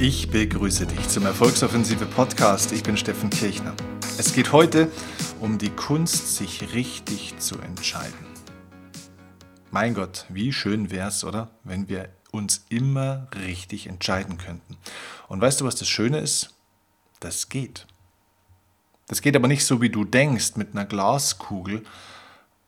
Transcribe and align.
Ich 0.00 0.30
begrüße 0.30 0.86
dich 0.86 1.08
zum 1.08 1.26
Erfolgsoffensive 1.26 2.06
Podcast. 2.06 2.70
Ich 2.70 2.84
bin 2.84 2.96
Steffen 2.96 3.30
Kirchner. 3.30 3.74
Es 4.16 4.32
geht 4.32 4.52
heute 4.52 4.92
um 5.40 5.58
die 5.58 5.70
Kunst, 5.70 6.36
sich 6.36 6.72
richtig 6.72 7.36
zu 7.38 7.58
entscheiden. 7.58 8.14
Mein 9.72 9.94
Gott, 9.94 10.24
wie 10.28 10.52
schön 10.52 10.92
wäre 10.92 11.08
es, 11.08 11.24
oder? 11.24 11.50
Wenn 11.64 11.88
wir 11.88 12.10
uns 12.30 12.64
immer 12.68 13.26
richtig 13.34 13.88
entscheiden 13.88 14.38
könnten. 14.38 14.76
Und 15.26 15.40
weißt 15.40 15.60
du, 15.60 15.64
was 15.64 15.74
das 15.74 15.88
Schöne 15.88 16.20
ist? 16.20 16.54
Das 17.18 17.48
geht. 17.48 17.88
Das 19.08 19.20
geht 19.20 19.34
aber 19.34 19.48
nicht 19.48 19.64
so, 19.64 19.80
wie 19.80 19.90
du 19.90 20.04
denkst, 20.04 20.54
mit 20.54 20.74
einer 20.74 20.84
Glaskugel 20.84 21.82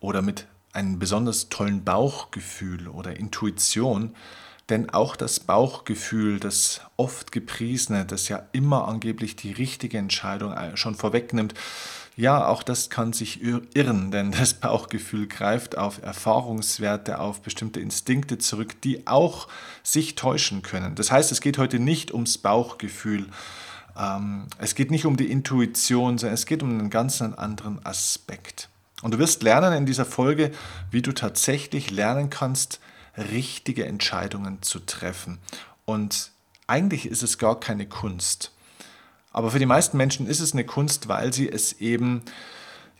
oder 0.01 0.21
mit 0.21 0.49
einem 0.73 0.99
besonders 0.99 1.49
tollen 1.49 1.85
Bauchgefühl 1.85 2.89
oder 2.89 3.17
Intuition, 3.17 4.17
denn 4.71 4.91
auch 4.91 5.17
das 5.17 5.41
Bauchgefühl, 5.41 6.41
das 6.41 6.81
oft 6.97 7.33
gepriesene, 7.33 8.05
das 8.05 8.29
ja 8.29 8.43
immer 8.53 8.89
angeblich 8.89 9.37
die 9.37 9.53
richtige 9.53 9.99
Entscheidung 9.99 10.53
äh, 10.53 10.77
schon 10.77 10.95
vorwegnimmt, 10.95 11.55
ja, 12.17 12.47
auch 12.47 12.63
das 12.63 12.91
kann 12.91 13.13
sich 13.13 13.43
irren, 13.43 14.11
denn 14.11 14.33
das 14.39 14.55
Bauchgefühl 14.55 15.27
greift 15.27 15.79
auf 15.79 16.03
Erfahrungswerte, 16.03 17.19
auf 17.19 17.41
bestimmte 17.41 17.81
Instinkte 17.81 18.39
zurück, 18.39 18.81
die 18.83 19.07
auch 19.07 19.49
sich 19.83 20.15
täuschen 20.15 20.63
können. 20.63 20.95
Das 20.95 21.11
heißt, 21.11 21.33
es 21.33 21.41
geht 21.41 21.59
heute 21.59 21.79
nicht 21.79 22.13
ums 22.13 22.39
Bauchgefühl, 22.39 23.27
ähm, 23.99 24.47
es 24.59 24.75
geht 24.75 24.91
nicht 24.91 25.07
um 25.07 25.17
die 25.17 25.31
Intuition, 25.31 26.19
sondern 26.19 26.35
es 26.35 26.47
geht 26.47 26.63
um 26.63 26.71
einen 26.71 26.91
ganz 26.91 27.21
anderen 27.23 27.85
Aspekt. 27.85 28.69
Und 29.03 29.15
du 29.15 29.19
wirst 29.19 29.43
lernen 29.43 29.73
in 29.73 29.87
dieser 29.87 30.05
Folge, 30.05 30.51
wie 30.91 31.03
du 31.03 31.13
tatsächlich 31.13 31.91
lernen 31.91 32.29
kannst, 32.29 32.81
richtige 33.21 33.87
Entscheidungen 33.87 34.63
zu 34.63 34.81
treffen. 34.81 35.39
Und 35.85 36.31
eigentlich 36.67 37.07
ist 37.07 37.23
es 37.23 37.39
gar 37.39 37.59
keine 37.59 37.87
Kunst. 37.87 38.53
Aber 39.33 39.51
für 39.51 39.59
die 39.59 39.67
meisten 39.67 39.97
Menschen 39.97 40.27
ist 40.27 40.41
es 40.41 40.53
eine 40.53 40.65
Kunst, 40.65 41.09
weil 41.09 41.33
sie 41.33 41.49
es 41.49 41.75
eben 41.81 42.23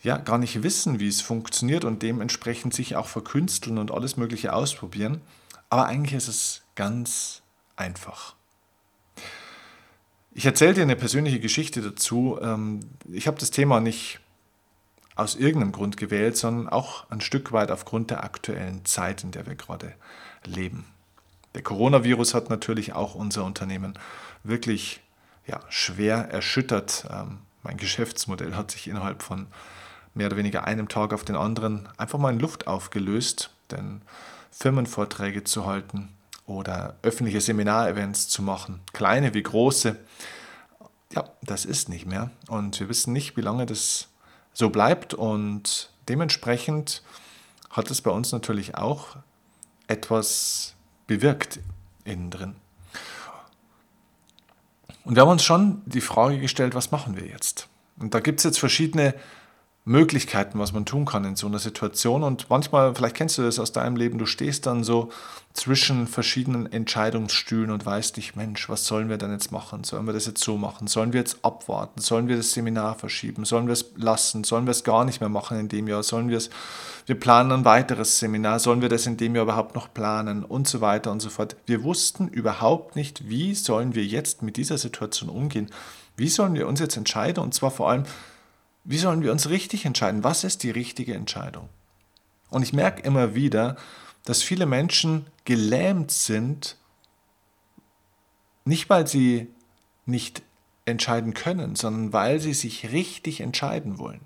ja 0.03 0.17
gar 0.17 0.37
nicht 0.37 0.63
wissen, 0.63 0.99
wie 0.99 1.07
es 1.07 1.21
funktioniert 1.21 1.85
und 1.85 2.01
dementsprechend 2.01 2.73
sich 2.73 2.95
auch 2.95 3.07
verkünsteln 3.07 3.77
und 3.77 3.91
alles 3.91 4.17
Mögliche 4.17 4.53
ausprobieren. 4.53 5.21
Aber 5.69 5.85
eigentlich 5.85 6.13
ist 6.13 6.27
es 6.27 6.61
ganz 6.75 7.41
einfach. 7.75 8.35
Ich 10.33 10.45
erzähle 10.45 10.73
dir 10.73 10.83
eine 10.83 10.95
persönliche 10.95 11.39
Geschichte 11.39 11.81
dazu. 11.81 12.39
Ähm, 12.41 12.79
ich 13.11 13.27
habe 13.27 13.37
das 13.37 13.51
Thema 13.51 13.79
nicht 13.81 14.19
aus 15.21 15.35
irgendeinem 15.35 15.71
Grund 15.71 15.97
gewählt, 15.97 16.37
sondern 16.37 16.69
auch 16.69 17.09
ein 17.09 17.21
Stück 17.21 17.51
weit 17.51 17.71
aufgrund 17.71 18.09
der 18.09 18.23
aktuellen 18.23 18.85
Zeit, 18.85 19.23
in 19.23 19.31
der 19.31 19.45
wir 19.45 19.55
gerade 19.55 19.93
leben. 20.45 20.85
Der 21.53 21.63
Coronavirus 21.63 22.33
hat 22.33 22.49
natürlich 22.49 22.93
auch 22.93 23.15
unser 23.15 23.43
Unternehmen 23.43 23.93
wirklich 24.43 25.01
ja, 25.45 25.59
schwer 25.69 26.29
erschüttert. 26.29 27.07
Ähm, 27.11 27.39
mein 27.63 27.77
Geschäftsmodell 27.77 28.55
hat 28.55 28.71
sich 28.71 28.87
innerhalb 28.87 29.21
von 29.21 29.47
mehr 30.13 30.27
oder 30.27 30.37
weniger 30.37 30.65
einem 30.65 30.87
Tag 30.87 31.13
auf 31.13 31.23
den 31.23 31.35
anderen 31.35 31.87
einfach 31.97 32.19
mal 32.19 32.33
in 32.33 32.39
Luft 32.39 32.67
aufgelöst, 32.67 33.51
denn 33.69 34.01
Firmenvorträge 34.51 35.43
zu 35.43 35.65
halten 35.65 36.09
oder 36.45 36.95
öffentliche 37.01 37.41
Seminarevents 37.41 38.27
zu 38.27 38.41
machen, 38.41 38.81
kleine 38.93 39.33
wie 39.33 39.43
große, 39.43 39.97
ja, 41.13 41.29
das 41.41 41.65
ist 41.65 41.89
nicht 41.89 42.05
mehr. 42.05 42.31
Und 42.47 42.79
wir 42.79 42.89
wissen 42.89 43.13
nicht, 43.13 43.37
wie 43.37 43.41
lange 43.41 43.65
das 43.65 44.07
so 44.53 44.69
bleibt. 44.69 45.13
Und 45.13 45.89
dementsprechend 46.07 47.03
hat 47.69 47.89
es 47.91 48.01
bei 48.01 48.11
uns 48.11 48.31
natürlich 48.31 48.75
auch 48.75 49.17
etwas 49.87 50.75
bewirkt 51.07 51.59
innen 52.03 52.29
drin. 52.29 52.55
Und 55.03 55.15
wir 55.15 55.23
haben 55.23 55.29
uns 55.29 55.43
schon 55.43 55.81
die 55.85 56.01
Frage 56.01 56.39
gestellt, 56.39 56.75
was 56.75 56.91
machen 56.91 57.15
wir 57.15 57.25
jetzt? 57.25 57.67
Und 57.97 58.13
da 58.13 58.19
gibt 58.19 58.39
es 58.39 58.43
jetzt 58.43 58.59
verschiedene 58.59 59.15
Möglichkeiten, 59.83 60.59
was 60.59 60.73
man 60.73 60.85
tun 60.85 61.05
kann 61.05 61.25
in 61.25 61.35
so 61.35 61.47
einer 61.47 61.57
Situation. 61.57 62.21
Und 62.21 62.49
manchmal, 62.49 62.93
vielleicht 62.93 63.15
kennst 63.15 63.39
du 63.39 63.41
das 63.41 63.57
aus 63.57 63.71
deinem 63.71 63.95
Leben, 63.95 64.19
du 64.19 64.27
stehst 64.27 64.67
dann 64.67 64.83
so 64.83 65.09
zwischen 65.53 66.05
verschiedenen 66.05 66.71
Entscheidungsstühlen 66.71 67.71
und 67.71 67.83
weißt 67.83 68.17
nicht, 68.17 68.35
Mensch, 68.35 68.69
was 68.69 68.85
sollen 68.85 69.09
wir 69.09 69.17
denn 69.17 69.31
jetzt 69.31 69.51
machen? 69.51 69.83
Sollen 69.83 70.05
wir 70.05 70.13
das 70.13 70.27
jetzt 70.27 70.43
so 70.43 70.55
machen? 70.55 70.85
Sollen 70.85 71.13
wir 71.13 71.19
jetzt 71.19 71.43
abwarten? 71.43 71.99
Sollen 71.99 72.27
wir 72.27 72.37
das 72.37 72.51
Seminar 72.51 72.95
verschieben? 72.95 73.43
Sollen 73.43 73.65
wir 73.65 73.73
es 73.73 73.91
lassen? 73.95 74.43
Sollen 74.43 74.65
wir 74.65 74.71
es 74.71 74.83
gar 74.83 75.03
nicht 75.03 75.19
mehr 75.19 75.29
machen 75.29 75.59
in 75.59 75.67
dem 75.67 75.87
Jahr? 75.87 76.03
Sollen 76.03 76.29
wir 76.29 76.37
es, 76.37 76.51
wir 77.07 77.19
planen 77.19 77.51
ein 77.51 77.65
weiteres 77.65 78.19
Seminar? 78.19 78.59
Sollen 78.59 78.83
wir 78.83 78.89
das 78.89 79.07
in 79.07 79.17
dem 79.17 79.35
Jahr 79.35 79.45
überhaupt 79.45 79.73
noch 79.73 79.91
planen? 79.91 80.45
Und 80.45 80.67
so 80.67 80.79
weiter 80.79 81.11
und 81.11 81.21
so 81.21 81.29
fort. 81.29 81.55
Wir 81.65 81.83
wussten 81.83 82.27
überhaupt 82.27 82.95
nicht, 82.95 83.27
wie 83.29 83.55
sollen 83.55 83.95
wir 83.95 84.05
jetzt 84.05 84.43
mit 84.43 84.57
dieser 84.57 84.77
Situation 84.77 85.29
umgehen? 85.29 85.71
Wie 86.15 86.29
sollen 86.29 86.53
wir 86.53 86.67
uns 86.67 86.79
jetzt 86.79 86.97
entscheiden? 86.97 87.43
Und 87.43 87.55
zwar 87.55 87.71
vor 87.71 87.89
allem, 87.89 88.03
wie 88.83 88.97
sollen 88.97 89.21
wir 89.21 89.31
uns 89.31 89.49
richtig 89.49 89.85
entscheiden? 89.85 90.23
Was 90.23 90.43
ist 90.43 90.63
die 90.63 90.71
richtige 90.71 91.13
Entscheidung? 91.13 91.69
Und 92.49 92.63
ich 92.63 92.73
merke 92.73 93.01
immer 93.03 93.35
wieder, 93.35 93.77
dass 94.25 94.43
viele 94.43 94.65
Menschen 94.65 95.25
gelähmt 95.45 96.11
sind, 96.11 96.77
nicht 98.65 98.89
weil 98.89 99.07
sie 99.07 99.47
nicht 100.05 100.43
entscheiden 100.85 101.33
können, 101.33 101.75
sondern 101.75 102.13
weil 102.13 102.39
sie 102.39 102.53
sich 102.53 102.91
richtig 102.91 103.41
entscheiden 103.41 103.97
wollen. 103.97 104.21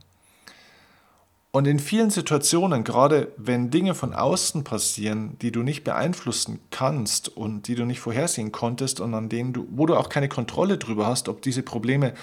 Und 1.52 1.68
in 1.68 1.80
vielen 1.80 2.10
Situationen, 2.10 2.84
gerade 2.84 3.32
wenn 3.38 3.70
Dinge 3.70 3.96
von 3.96 4.14
außen 4.14 4.66
passieren, 4.66 5.38
die 5.40 5.54
du 5.54 5.64
nicht 5.64 5.86
beeinflussen 5.86 6.60
kannst 6.70 7.30
und 7.30 7.70
die 7.70 7.76
du 7.76 7.86
nicht 7.86 8.02
vorhersehen 8.02 8.52
konntest 8.52 9.00
und 9.00 9.14
an 9.14 9.30
denen 9.30 9.54
du, 9.54 9.66
wo 9.72 9.86
du 9.86 9.96
auch 9.96 10.10
keine 10.10 10.28
Kontrolle 10.28 10.78
drüber 10.78 11.08
hast, 11.08 11.30
ob 11.30 11.42
diese 11.42 11.64
Probleme 11.64 12.14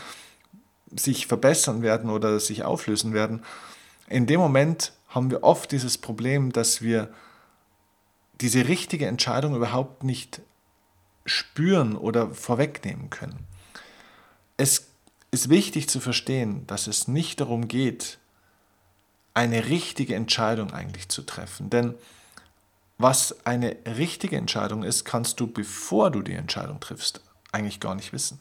sich 0.96 1.26
verbessern 1.26 1.82
werden 1.82 2.10
oder 2.10 2.38
sich 2.40 2.64
auflösen 2.64 3.12
werden, 3.14 3.42
in 4.08 4.26
dem 4.26 4.40
Moment 4.40 4.92
haben 5.08 5.30
wir 5.30 5.42
oft 5.42 5.72
dieses 5.72 5.98
Problem, 5.98 6.52
dass 6.52 6.82
wir 6.82 7.12
diese 8.40 8.68
richtige 8.68 9.06
Entscheidung 9.06 9.54
überhaupt 9.54 10.04
nicht 10.04 10.42
spüren 11.24 11.96
oder 11.96 12.30
vorwegnehmen 12.34 13.10
können. 13.10 13.46
Es 14.56 14.88
ist 15.30 15.48
wichtig 15.48 15.88
zu 15.88 16.00
verstehen, 16.00 16.66
dass 16.66 16.86
es 16.86 17.08
nicht 17.08 17.40
darum 17.40 17.68
geht, 17.68 18.18
eine 19.34 19.66
richtige 19.68 20.14
Entscheidung 20.14 20.72
eigentlich 20.72 21.08
zu 21.08 21.22
treffen. 21.22 21.70
Denn 21.70 21.94
was 22.98 23.46
eine 23.46 23.76
richtige 23.86 24.36
Entscheidung 24.36 24.82
ist, 24.82 25.04
kannst 25.04 25.40
du, 25.40 25.46
bevor 25.46 26.10
du 26.10 26.22
die 26.22 26.34
Entscheidung 26.34 26.80
triffst, 26.80 27.22
eigentlich 27.50 27.80
gar 27.80 27.94
nicht 27.94 28.12
wissen. 28.12 28.40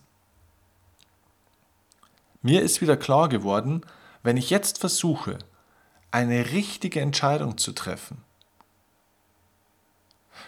Mir 2.42 2.62
ist 2.62 2.82
wieder 2.82 2.98
klar 2.98 3.30
geworden, 3.30 3.82
wenn 4.24 4.38
ich 4.38 4.50
jetzt 4.50 4.80
versuche, 4.80 5.38
eine 6.12 6.52
richtige 6.52 7.00
Entscheidung 7.00 7.58
zu 7.58 7.72
treffen, 7.72 8.24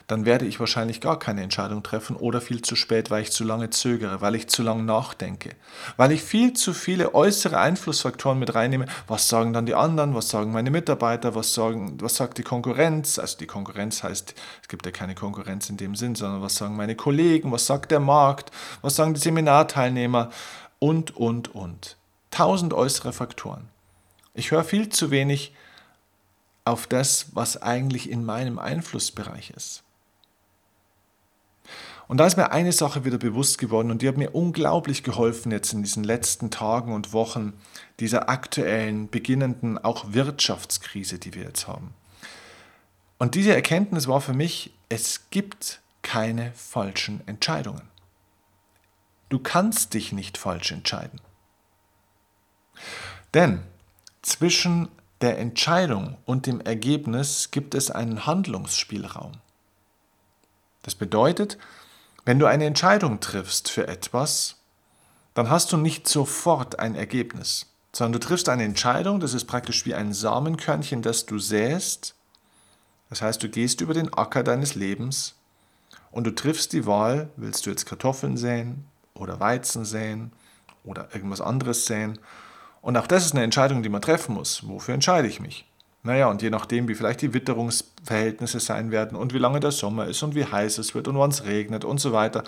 dann 0.07 0.25
werde 0.25 0.45
ich 0.45 0.59
wahrscheinlich 0.59 1.01
gar 1.01 1.17
keine 1.17 1.43
Entscheidung 1.43 1.83
treffen 1.83 2.15
oder 2.15 2.41
viel 2.41 2.61
zu 2.61 2.75
spät, 2.75 3.09
weil 3.09 3.21
ich 3.21 3.31
zu 3.31 3.43
lange 3.43 3.69
zögere, 3.69 4.21
weil 4.21 4.35
ich 4.35 4.47
zu 4.47 4.61
lange 4.63 4.83
nachdenke, 4.83 5.51
weil 5.95 6.11
ich 6.11 6.21
viel 6.21 6.53
zu 6.53 6.73
viele 6.73 7.13
äußere 7.13 7.57
Einflussfaktoren 7.57 8.39
mit 8.39 8.53
reinnehme. 8.53 8.85
Was 9.07 9.29
sagen 9.29 9.53
dann 9.53 9.65
die 9.65 9.75
anderen? 9.75 10.13
Was 10.13 10.29
sagen 10.29 10.51
meine 10.51 10.71
Mitarbeiter? 10.71 11.35
Was, 11.35 11.53
sagen, 11.53 11.97
was 12.01 12.15
sagt 12.15 12.37
die 12.37 12.43
Konkurrenz? 12.43 13.17
Also 13.17 13.37
die 13.37 13.47
Konkurrenz 13.47 14.03
heißt, 14.03 14.33
es 14.61 14.67
gibt 14.67 14.85
ja 14.85 14.91
keine 14.91 15.15
Konkurrenz 15.15 15.69
in 15.69 15.77
dem 15.77 15.95
Sinn, 15.95 16.15
sondern 16.15 16.41
was 16.41 16.55
sagen 16.55 16.75
meine 16.75 16.95
Kollegen? 16.95 17.51
Was 17.51 17.65
sagt 17.65 17.91
der 17.91 17.99
Markt? 17.99 18.51
Was 18.81 18.95
sagen 18.95 19.13
die 19.13 19.21
Seminarteilnehmer? 19.21 20.31
Und, 20.83 21.15
und, 21.15 21.55
und. 21.55 21.95
Tausend 22.29 22.73
äußere 22.73 23.13
Faktoren. 23.13 23.69
Ich 24.33 24.51
höre 24.51 24.65
viel 24.65 24.89
zu 24.89 25.11
wenig 25.11 25.53
auf 26.65 26.87
das, 26.87 27.27
was 27.31 27.61
eigentlich 27.61 28.09
in 28.09 28.25
meinem 28.25 28.59
Einflussbereich 28.59 29.51
ist. 29.51 29.83
Und 32.09 32.17
da 32.17 32.25
ist 32.25 32.35
mir 32.35 32.51
eine 32.51 32.73
Sache 32.73 33.05
wieder 33.05 33.17
bewusst 33.17 33.59
geworden 33.59 33.91
und 33.91 34.01
die 34.01 34.09
hat 34.09 34.17
mir 34.17 34.35
unglaublich 34.35 35.03
geholfen 35.03 35.53
jetzt 35.53 35.71
in 35.71 35.83
diesen 35.83 36.03
letzten 36.03 36.51
Tagen 36.51 36.93
und 36.93 37.13
Wochen 37.13 37.53
dieser 38.01 38.27
aktuellen, 38.27 39.07
beginnenden 39.07 39.77
auch 39.77 40.11
Wirtschaftskrise, 40.11 41.17
die 41.17 41.33
wir 41.33 41.43
jetzt 41.43 41.65
haben. 41.65 41.93
Und 43.19 43.35
diese 43.35 43.55
Erkenntnis 43.55 44.09
war 44.09 44.19
für 44.19 44.33
mich, 44.33 44.73
es 44.89 45.29
gibt 45.29 45.79
keine 46.01 46.51
falschen 46.51 47.25
Entscheidungen. 47.25 47.92
Du 49.33 49.39
kannst 49.39 49.95
dich 49.95 50.11
nicht 50.11 50.37
falsch 50.37 50.71
entscheiden. 50.71 51.19
Denn 53.33 53.63
zwischen 54.21 54.89
der 55.21 55.39
Entscheidung 55.39 56.17
und 56.25 56.45
dem 56.45 56.61
Ergebnis 56.61 57.49
gibt 57.49 57.73
es 57.73 57.89
einen 57.89 58.27
Handlungsspielraum. 58.27 59.31
Das 60.83 60.93
bedeutet, 60.93 61.57
wenn 62.25 62.37
du 62.37 62.45
eine 62.45 62.65
Entscheidung 62.65 63.21
triffst 63.21 63.71
für 63.71 63.87
etwas, 63.87 64.57
dann 65.33 65.49
hast 65.49 65.71
du 65.71 65.77
nicht 65.77 66.07
sofort 66.07 66.77
ein 66.77 66.93
Ergebnis, 66.93 67.73
sondern 67.91 68.21
du 68.21 68.27
triffst 68.27 68.49
eine 68.49 68.65
Entscheidung, 68.65 69.19
das 69.19 69.33
ist 69.33 69.45
praktisch 69.45 69.83
wie 69.87 69.95
ein 69.95 70.13
Samenkörnchen, 70.13 71.01
das 71.01 71.25
du 71.25 71.39
säst. 71.39 72.13
Das 73.09 73.23
heißt, 73.23 73.41
du 73.41 73.49
gehst 73.49 73.81
über 73.81 73.95
den 73.95 74.13
Acker 74.13 74.43
deines 74.43 74.75
Lebens 74.75 75.33
und 76.11 76.25
du 76.25 76.35
triffst 76.35 76.71
die 76.71 76.85
Wahl, 76.85 77.31
willst 77.35 77.65
du 77.65 77.71
jetzt 77.71 77.87
Kartoffeln 77.87 78.37
säen 78.37 78.92
oder 79.15 79.39
Weizen 79.39 79.85
säen 79.85 80.31
oder 80.83 81.09
irgendwas 81.13 81.41
anderes 81.41 81.85
säen. 81.85 82.19
Und 82.81 82.97
auch 82.97 83.07
das 83.07 83.25
ist 83.25 83.33
eine 83.33 83.43
Entscheidung, 83.43 83.83
die 83.83 83.89
man 83.89 84.01
treffen 84.01 84.35
muss. 84.35 84.67
Wofür 84.67 84.93
entscheide 84.93 85.27
ich 85.27 85.39
mich? 85.39 85.65
Naja, 86.03 86.27
und 86.27 86.41
je 86.41 86.49
nachdem, 86.49 86.89
wie 86.89 86.95
vielleicht 86.95 87.21
die 87.21 87.33
Witterungsverhältnisse 87.33 88.59
sein 88.59 88.91
werden 88.91 89.17
und 89.17 89.33
wie 89.33 89.37
lange 89.37 89.61
der 89.61 89.71
Sommer 89.71 90.05
ist 90.05 90.21
und 90.21 90.35
wie 90.35 90.45
heiß 90.45 90.77
es 90.77 90.93
wird 90.93 91.07
und 91.07 91.17
wann 91.17 91.29
es 91.29 91.45
regnet 91.45 91.85
und 91.85 92.01
so 92.01 92.11
weiter, 92.11 92.43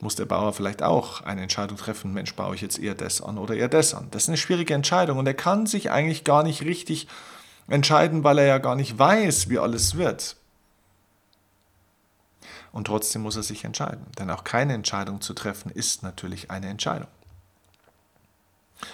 muss 0.00 0.16
der 0.16 0.24
Bauer 0.24 0.52
vielleicht 0.52 0.82
auch 0.82 1.20
eine 1.22 1.42
Entscheidung 1.42 1.76
treffen, 1.76 2.12
Mensch, 2.12 2.34
baue 2.34 2.56
ich 2.56 2.62
jetzt 2.62 2.80
eher 2.80 2.96
das 2.96 3.22
an 3.22 3.38
oder 3.38 3.54
eher 3.54 3.68
das 3.68 3.94
an. 3.94 4.08
Das 4.10 4.24
ist 4.24 4.28
eine 4.28 4.38
schwierige 4.38 4.74
Entscheidung 4.74 5.18
und 5.18 5.26
er 5.26 5.34
kann 5.34 5.66
sich 5.66 5.92
eigentlich 5.92 6.24
gar 6.24 6.42
nicht 6.42 6.62
richtig 6.62 7.06
entscheiden, 7.68 8.24
weil 8.24 8.38
er 8.38 8.46
ja 8.46 8.58
gar 8.58 8.74
nicht 8.74 8.98
weiß, 8.98 9.48
wie 9.50 9.58
alles 9.58 9.96
wird. 9.96 10.36
Und 12.72 12.86
trotzdem 12.86 13.22
muss 13.22 13.36
er 13.36 13.42
sich 13.42 13.64
entscheiden, 13.64 14.06
denn 14.18 14.30
auch 14.30 14.44
keine 14.44 14.74
Entscheidung 14.74 15.20
zu 15.20 15.34
treffen 15.34 15.70
ist 15.70 16.02
natürlich 16.02 16.50
eine 16.50 16.68
Entscheidung. 16.68 17.08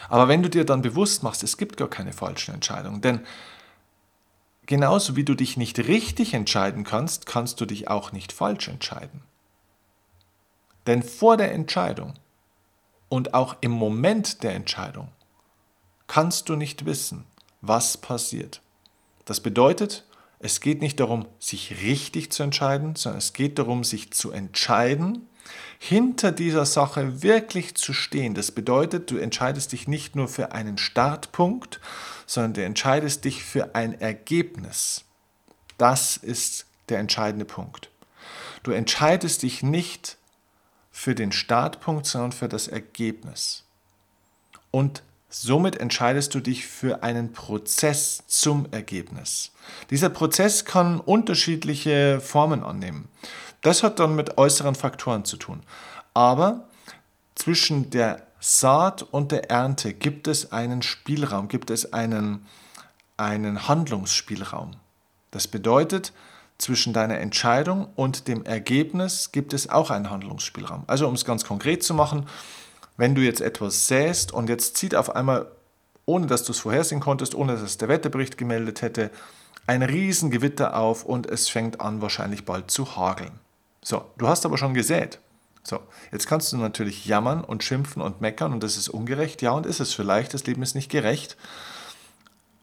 Aber 0.08 0.28
wenn 0.28 0.42
du 0.42 0.50
dir 0.50 0.64
dann 0.64 0.82
bewusst 0.82 1.22
machst, 1.22 1.42
es 1.42 1.56
gibt 1.56 1.76
gar 1.76 1.88
keine 1.88 2.12
falschen 2.12 2.54
Entscheidungen, 2.54 3.00
denn 3.02 3.20
genauso 4.64 5.14
wie 5.14 5.24
du 5.24 5.34
dich 5.34 5.56
nicht 5.56 5.78
richtig 5.78 6.34
entscheiden 6.34 6.84
kannst, 6.84 7.26
kannst 7.26 7.60
du 7.60 7.66
dich 7.66 7.88
auch 7.88 8.12
nicht 8.12 8.32
falsch 8.32 8.68
entscheiden. 8.68 9.22
Denn 10.86 11.02
vor 11.02 11.36
der 11.36 11.52
Entscheidung 11.52 12.14
und 13.08 13.34
auch 13.34 13.56
im 13.60 13.72
Moment 13.72 14.42
der 14.42 14.54
Entscheidung 14.54 15.08
kannst 16.06 16.48
du 16.48 16.56
nicht 16.56 16.86
wissen, 16.86 17.24
was 17.60 17.96
passiert. 17.96 18.62
Das 19.24 19.40
bedeutet, 19.40 20.04
es 20.46 20.60
geht 20.60 20.80
nicht 20.80 21.00
darum, 21.00 21.26
sich 21.38 21.82
richtig 21.82 22.32
zu 22.32 22.42
entscheiden, 22.42 22.96
sondern 22.96 23.18
es 23.18 23.32
geht 23.32 23.58
darum, 23.58 23.84
sich 23.84 24.12
zu 24.12 24.30
entscheiden, 24.30 25.28
hinter 25.78 26.32
dieser 26.32 26.64
Sache 26.64 27.22
wirklich 27.22 27.74
zu 27.74 27.92
stehen. 27.92 28.34
Das 28.34 28.52
bedeutet, 28.52 29.10
du 29.10 29.18
entscheidest 29.18 29.72
dich 29.72 29.88
nicht 29.88 30.16
nur 30.16 30.28
für 30.28 30.52
einen 30.52 30.78
Startpunkt, 30.78 31.80
sondern 32.26 32.54
du 32.54 32.64
entscheidest 32.64 33.24
dich 33.24 33.44
für 33.44 33.74
ein 33.74 34.00
Ergebnis. 34.00 35.04
Das 35.78 36.16
ist 36.16 36.66
der 36.88 36.98
entscheidende 36.98 37.44
Punkt. 37.44 37.90
Du 38.62 38.70
entscheidest 38.70 39.42
dich 39.42 39.62
nicht 39.62 40.16
für 40.90 41.14
den 41.14 41.32
Startpunkt, 41.32 42.06
sondern 42.06 42.32
für 42.32 42.48
das 42.48 42.68
Ergebnis. 42.68 43.64
Und 44.70 45.02
somit 45.28 45.76
entscheidest 45.76 46.34
du 46.34 46.40
dich 46.40 46.66
für 46.66 47.02
einen 47.02 47.32
Prozess 47.32 48.22
zum 48.26 48.66
Ergebnis. 48.70 49.52
Dieser 49.90 50.08
Prozess 50.08 50.64
kann 50.64 51.00
unterschiedliche 51.00 52.20
Formen 52.20 52.62
annehmen. 52.62 53.08
Das 53.62 53.82
hat 53.82 53.98
dann 53.98 54.14
mit 54.14 54.38
äußeren 54.38 54.74
Faktoren 54.74 55.24
zu 55.24 55.36
tun. 55.36 55.62
Aber 56.14 56.68
zwischen 57.34 57.90
der 57.90 58.26
Saat 58.40 59.02
und 59.02 59.32
der 59.32 59.50
Ernte 59.50 59.92
gibt 59.92 60.28
es 60.28 60.52
einen 60.52 60.82
Spielraum, 60.82 61.48
gibt 61.48 61.70
es 61.70 61.92
einen, 61.92 62.46
einen 63.16 63.66
Handlungsspielraum. 63.66 64.72
Das 65.32 65.48
bedeutet, 65.48 66.12
zwischen 66.58 66.92
deiner 66.92 67.18
Entscheidung 67.18 67.88
und 67.96 68.28
dem 68.28 68.44
Ergebnis 68.44 69.30
gibt 69.32 69.52
es 69.52 69.68
auch 69.68 69.90
einen 69.90 70.10
Handlungsspielraum. 70.10 70.84
Also 70.86 71.06
um 71.06 71.14
es 71.14 71.24
ganz 71.24 71.44
konkret 71.44 71.82
zu 71.82 71.92
machen, 71.92 72.26
wenn 72.96 73.14
du 73.14 73.22
jetzt 73.22 73.40
etwas 73.40 73.86
säst 73.86 74.32
und 74.32 74.48
jetzt 74.48 74.76
zieht 74.76 74.94
auf 74.94 75.14
einmal, 75.14 75.50
ohne 76.04 76.26
dass 76.26 76.44
du 76.44 76.52
es 76.52 76.60
vorhersehen 76.60 77.00
konntest, 77.00 77.34
ohne 77.34 77.52
dass 77.52 77.62
es 77.62 77.78
der 77.78 77.88
Wetterbericht 77.88 78.38
gemeldet 78.38 78.82
hätte, 78.82 79.10
ein 79.66 79.82
Riesengewitter 79.82 80.76
auf 80.76 81.04
und 81.04 81.26
es 81.26 81.48
fängt 81.48 81.80
an 81.80 82.00
wahrscheinlich 82.00 82.44
bald 82.44 82.70
zu 82.70 82.96
hageln. 82.96 83.40
So, 83.82 84.04
du 84.16 84.28
hast 84.28 84.46
aber 84.46 84.58
schon 84.58 84.74
gesät. 84.74 85.18
So, 85.64 85.80
jetzt 86.12 86.28
kannst 86.28 86.52
du 86.52 86.56
natürlich 86.58 87.06
jammern 87.06 87.42
und 87.42 87.64
schimpfen 87.64 88.00
und 88.00 88.20
meckern 88.20 88.52
und 88.52 88.62
das 88.62 88.76
ist 88.76 88.88
ungerecht. 88.88 89.42
Ja, 89.42 89.50
und 89.50 89.66
ist 89.66 89.80
es 89.80 89.92
vielleicht, 89.92 90.32
das 90.32 90.46
Leben 90.46 90.62
ist 90.62 90.76
nicht 90.76 90.90
gerecht, 90.90 91.36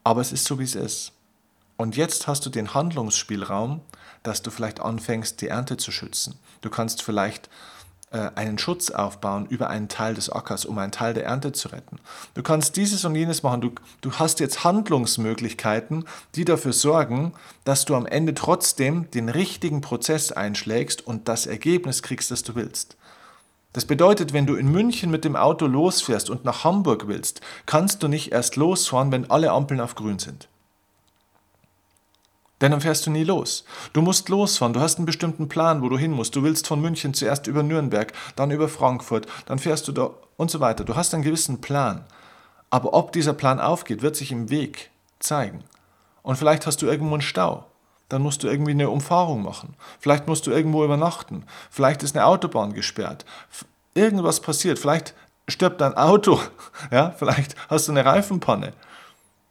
aber 0.04 0.22
es 0.22 0.32
ist 0.32 0.46
so, 0.46 0.58
wie 0.58 0.64
es 0.64 0.74
ist. 0.74 1.12
Und 1.76 1.96
jetzt 1.96 2.26
hast 2.26 2.46
du 2.46 2.50
den 2.50 2.72
Handlungsspielraum, 2.72 3.82
dass 4.22 4.40
du 4.40 4.50
vielleicht 4.50 4.80
anfängst, 4.80 5.40
die 5.42 5.48
Ernte 5.48 5.76
zu 5.76 5.92
schützen. 5.92 6.38
Du 6.62 6.70
kannst 6.70 7.02
vielleicht 7.02 7.50
einen 8.18 8.58
Schutz 8.58 8.90
aufbauen 8.90 9.46
über 9.46 9.68
einen 9.70 9.88
Teil 9.88 10.14
des 10.14 10.30
Ackers, 10.30 10.64
um 10.64 10.78
einen 10.78 10.92
Teil 10.92 11.14
der 11.14 11.24
Ernte 11.24 11.52
zu 11.52 11.68
retten. 11.68 11.98
Du 12.34 12.42
kannst 12.42 12.76
dieses 12.76 13.04
und 13.04 13.14
jenes 13.14 13.42
machen. 13.42 13.60
Du, 13.60 13.72
du 14.00 14.12
hast 14.12 14.40
jetzt 14.40 14.64
Handlungsmöglichkeiten, 14.64 16.04
die 16.34 16.44
dafür 16.44 16.72
sorgen, 16.72 17.32
dass 17.64 17.84
du 17.84 17.94
am 17.94 18.06
Ende 18.06 18.34
trotzdem 18.34 19.10
den 19.10 19.28
richtigen 19.28 19.80
Prozess 19.80 20.32
einschlägst 20.32 21.06
und 21.06 21.28
das 21.28 21.46
Ergebnis 21.46 22.02
kriegst, 22.02 22.30
das 22.30 22.42
du 22.42 22.54
willst. 22.54 22.96
Das 23.72 23.84
bedeutet, 23.86 24.32
wenn 24.32 24.46
du 24.46 24.54
in 24.54 24.70
München 24.70 25.10
mit 25.10 25.24
dem 25.24 25.34
Auto 25.34 25.66
losfährst 25.66 26.30
und 26.30 26.44
nach 26.44 26.62
Hamburg 26.62 27.08
willst, 27.08 27.40
kannst 27.66 28.04
du 28.04 28.08
nicht 28.08 28.30
erst 28.30 28.54
losfahren, 28.54 29.10
wenn 29.10 29.28
alle 29.30 29.50
Ampeln 29.50 29.80
auf 29.80 29.96
grün 29.96 30.20
sind. 30.20 30.48
Denn 32.64 32.70
dann 32.70 32.80
fährst 32.80 33.04
du 33.04 33.10
nie 33.10 33.24
los. 33.24 33.66
Du 33.92 34.00
musst 34.00 34.30
losfahren, 34.30 34.72
du 34.72 34.80
hast 34.80 34.96
einen 34.96 35.04
bestimmten 35.04 35.50
Plan, 35.50 35.82
wo 35.82 35.90
du 35.90 35.98
hin 35.98 36.12
musst. 36.12 36.34
Du 36.34 36.42
willst 36.42 36.66
von 36.66 36.80
München 36.80 37.12
zuerst 37.12 37.46
über 37.46 37.62
Nürnberg, 37.62 38.10
dann 38.36 38.50
über 38.50 38.70
Frankfurt, 38.70 39.26
dann 39.44 39.58
fährst 39.58 39.86
du 39.86 39.92
da 39.92 40.08
und 40.38 40.50
so 40.50 40.60
weiter. 40.60 40.82
Du 40.82 40.96
hast 40.96 41.12
einen 41.12 41.24
gewissen 41.24 41.60
Plan. 41.60 42.06
Aber 42.70 42.94
ob 42.94 43.12
dieser 43.12 43.34
Plan 43.34 43.60
aufgeht, 43.60 44.00
wird 44.00 44.16
sich 44.16 44.32
im 44.32 44.48
Weg 44.48 44.90
zeigen. 45.18 45.62
Und 46.22 46.36
vielleicht 46.36 46.66
hast 46.66 46.80
du 46.80 46.86
irgendwo 46.86 47.12
einen 47.12 47.20
Stau. 47.20 47.66
Dann 48.08 48.22
musst 48.22 48.42
du 48.42 48.48
irgendwie 48.48 48.70
eine 48.70 48.88
Umfahrung 48.88 49.42
machen. 49.42 49.76
Vielleicht 50.00 50.26
musst 50.26 50.46
du 50.46 50.50
irgendwo 50.50 50.84
übernachten. 50.84 51.44
Vielleicht 51.68 52.02
ist 52.02 52.16
eine 52.16 52.24
Autobahn 52.24 52.72
gesperrt. 52.72 53.26
Irgendwas 53.92 54.40
passiert. 54.40 54.78
Vielleicht 54.78 55.12
stirbt 55.48 55.82
dein 55.82 55.98
Auto. 55.98 56.40
Ja, 56.90 57.10
vielleicht 57.10 57.56
hast 57.68 57.88
du 57.88 57.92
eine 57.92 58.06
Reifenpanne. 58.06 58.72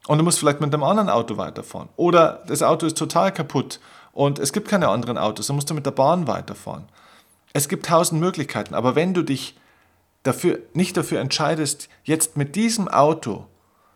Und 0.07 0.17
du 0.17 0.23
musst 0.23 0.39
vielleicht 0.39 0.59
mit 0.59 0.73
einem 0.73 0.83
anderen 0.83 1.09
Auto 1.09 1.37
weiterfahren. 1.37 1.89
Oder 1.95 2.43
das 2.47 2.61
Auto 2.61 2.85
ist 2.85 2.97
total 2.97 3.31
kaputt 3.31 3.79
und 4.11 4.37
es 4.37 4.51
gibt 4.53 4.67
keine 4.67 4.89
anderen 4.89 5.17
Autos, 5.17 5.47
dann 5.47 5.55
musst 5.55 5.69
du 5.69 5.73
mit 5.73 5.85
der 5.85 5.91
Bahn 5.91 6.27
weiterfahren. 6.27 6.85
Es 7.53 7.69
gibt 7.69 7.85
tausend 7.85 8.19
Möglichkeiten, 8.19 8.73
aber 8.73 8.95
wenn 8.95 9.13
du 9.13 9.23
dich 9.23 9.57
dafür, 10.23 10.59
nicht 10.73 10.97
dafür 10.97 11.19
entscheidest, 11.19 11.89
jetzt 12.03 12.35
mit 12.35 12.55
diesem 12.55 12.87
Auto 12.87 13.45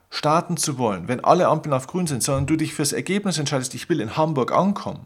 starten 0.09 0.55
zu 0.57 0.77
wollen, 0.77 1.07
wenn 1.07 1.23
alle 1.23 1.47
Ampeln 1.47 1.73
auf 1.73 1.87
grün 1.87 2.07
sind, 2.07 2.23
sondern 2.23 2.45
du 2.45 2.55
dich 2.55 2.73
fürs 2.73 2.93
Ergebnis 2.93 3.37
entscheidest, 3.37 3.73
ich 3.75 3.89
will 3.89 3.99
in 3.99 4.15
Hamburg 4.15 4.51
ankommen, 4.51 5.05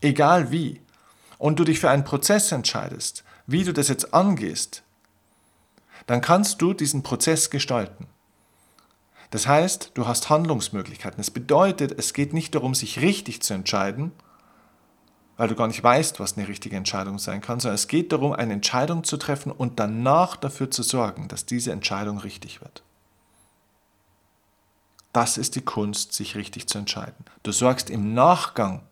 egal 0.00 0.50
wie, 0.50 0.80
und 1.38 1.58
du 1.58 1.64
dich 1.64 1.78
für 1.78 1.88
einen 1.88 2.04
Prozess 2.04 2.52
entscheidest, 2.52 3.24
wie 3.46 3.64
du 3.64 3.72
das 3.72 3.88
jetzt 3.88 4.12
angehst, 4.12 4.82
dann 6.06 6.20
kannst 6.20 6.60
du 6.60 6.74
diesen 6.74 7.02
Prozess 7.02 7.50
gestalten. 7.50 8.06
Das 9.30 9.46
heißt, 9.46 9.92
du 9.94 10.06
hast 10.06 10.30
Handlungsmöglichkeiten. 10.30 11.18
Das 11.18 11.30
bedeutet, 11.30 11.92
es 11.98 12.14
geht 12.14 12.32
nicht 12.32 12.54
darum, 12.54 12.74
sich 12.74 13.00
richtig 13.00 13.42
zu 13.42 13.54
entscheiden, 13.54 14.12
weil 15.36 15.48
du 15.48 15.54
gar 15.54 15.68
nicht 15.68 15.82
weißt, 15.82 16.18
was 16.18 16.36
eine 16.36 16.48
richtige 16.48 16.76
Entscheidung 16.76 17.18
sein 17.18 17.40
kann, 17.40 17.60
sondern 17.60 17.76
es 17.76 17.88
geht 17.88 18.12
darum, 18.12 18.32
eine 18.32 18.54
Entscheidung 18.54 19.04
zu 19.04 19.16
treffen 19.16 19.52
und 19.52 19.78
danach 19.78 20.36
dafür 20.36 20.70
zu 20.70 20.82
sorgen, 20.82 21.28
dass 21.28 21.46
diese 21.46 21.72
Entscheidung 21.72 22.18
richtig 22.18 22.60
wird. 22.60 22.82
Das 25.12 25.38
ist 25.38 25.56
die 25.56 25.62
Kunst, 25.62 26.12
sich 26.12 26.36
richtig 26.36 26.68
zu 26.68 26.78
entscheiden. 26.78 27.24
Du 27.42 27.52
sorgst 27.52 27.90
im 27.90 28.14
Nachgang, 28.14 28.82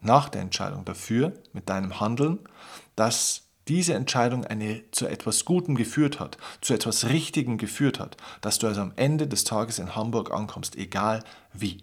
nach 0.00 0.28
der 0.28 0.42
Entscheidung 0.42 0.84
dafür, 0.84 1.32
mit 1.52 1.68
deinem 1.68 2.00
Handeln, 2.00 2.38
dass 2.94 3.45
diese 3.68 3.94
Entscheidung 3.94 4.44
eine, 4.44 4.82
zu 4.92 5.06
etwas 5.06 5.44
Gutem 5.44 5.74
geführt 5.74 6.20
hat, 6.20 6.38
zu 6.60 6.74
etwas 6.74 7.08
Richtigem 7.08 7.58
geführt 7.58 7.98
hat, 7.98 8.16
dass 8.40 8.58
du 8.58 8.66
also 8.66 8.80
am 8.80 8.92
Ende 8.96 9.26
des 9.26 9.44
Tages 9.44 9.78
in 9.78 9.96
Hamburg 9.96 10.32
ankommst, 10.32 10.76
egal 10.76 11.22
wie. 11.52 11.82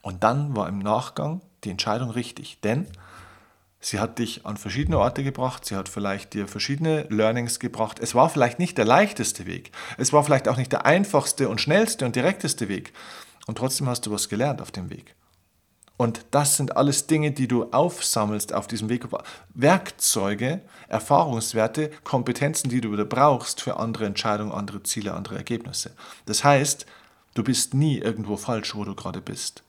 Und 0.00 0.24
dann 0.24 0.56
war 0.56 0.68
im 0.68 0.80
Nachgang 0.80 1.40
die 1.62 1.70
Entscheidung 1.70 2.10
richtig, 2.10 2.60
denn 2.60 2.88
sie 3.78 4.00
hat 4.00 4.18
dich 4.18 4.44
an 4.44 4.56
verschiedene 4.56 4.98
Orte 4.98 5.22
gebracht, 5.22 5.64
sie 5.64 5.76
hat 5.76 5.88
vielleicht 5.88 6.34
dir 6.34 6.48
verschiedene 6.48 7.02
Learnings 7.08 7.60
gebracht. 7.60 8.00
Es 8.00 8.14
war 8.14 8.28
vielleicht 8.28 8.58
nicht 8.58 8.76
der 8.76 8.84
leichteste 8.84 9.46
Weg, 9.46 9.70
es 9.98 10.12
war 10.12 10.24
vielleicht 10.24 10.48
auch 10.48 10.56
nicht 10.56 10.72
der 10.72 10.84
einfachste 10.84 11.48
und 11.48 11.60
schnellste 11.60 12.04
und 12.04 12.16
direkteste 12.16 12.68
Weg. 12.68 12.92
Und 13.46 13.58
trotzdem 13.58 13.88
hast 13.88 14.06
du 14.06 14.10
was 14.10 14.28
gelernt 14.28 14.60
auf 14.60 14.72
dem 14.72 14.90
Weg. 14.90 15.14
Und 16.02 16.26
das 16.32 16.56
sind 16.56 16.76
alles 16.76 17.06
Dinge, 17.06 17.30
die 17.30 17.46
du 17.46 17.66
aufsammelst 17.70 18.52
auf 18.54 18.66
diesem 18.66 18.88
Weg. 18.88 19.06
Werkzeuge, 19.54 20.60
Erfahrungswerte, 20.88 21.92
Kompetenzen, 22.02 22.68
die 22.70 22.80
du 22.80 22.90
wieder 22.90 23.04
brauchst 23.04 23.60
für 23.60 23.76
andere 23.76 24.06
Entscheidungen, 24.06 24.50
andere 24.50 24.82
Ziele, 24.82 25.14
andere 25.14 25.36
Ergebnisse. 25.36 25.94
Das 26.26 26.42
heißt, 26.42 26.86
du 27.34 27.44
bist 27.44 27.74
nie 27.74 27.98
irgendwo 27.98 28.36
falsch, 28.36 28.74
wo 28.74 28.82
du 28.82 28.96
gerade 28.96 29.20
bist. 29.20 29.62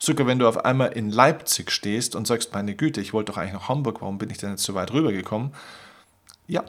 Sogar 0.00 0.26
wenn 0.26 0.40
du 0.40 0.48
auf 0.48 0.64
einmal 0.64 0.94
in 0.94 1.10
Leipzig 1.10 1.70
stehst 1.70 2.16
und 2.16 2.26
sagst, 2.26 2.52
meine 2.52 2.74
Güte, 2.74 3.00
ich 3.00 3.12
wollte 3.12 3.30
doch 3.30 3.38
eigentlich 3.38 3.52
nach 3.52 3.68
Hamburg, 3.68 4.00
warum 4.00 4.18
bin 4.18 4.30
ich 4.30 4.38
denn 4.38 4.50
jetzt 4.50 4.64
so 4.64 4.74
weit 4.74 4.92
rübergekommen? 4.92 5.54
Ja, 6.48 6.64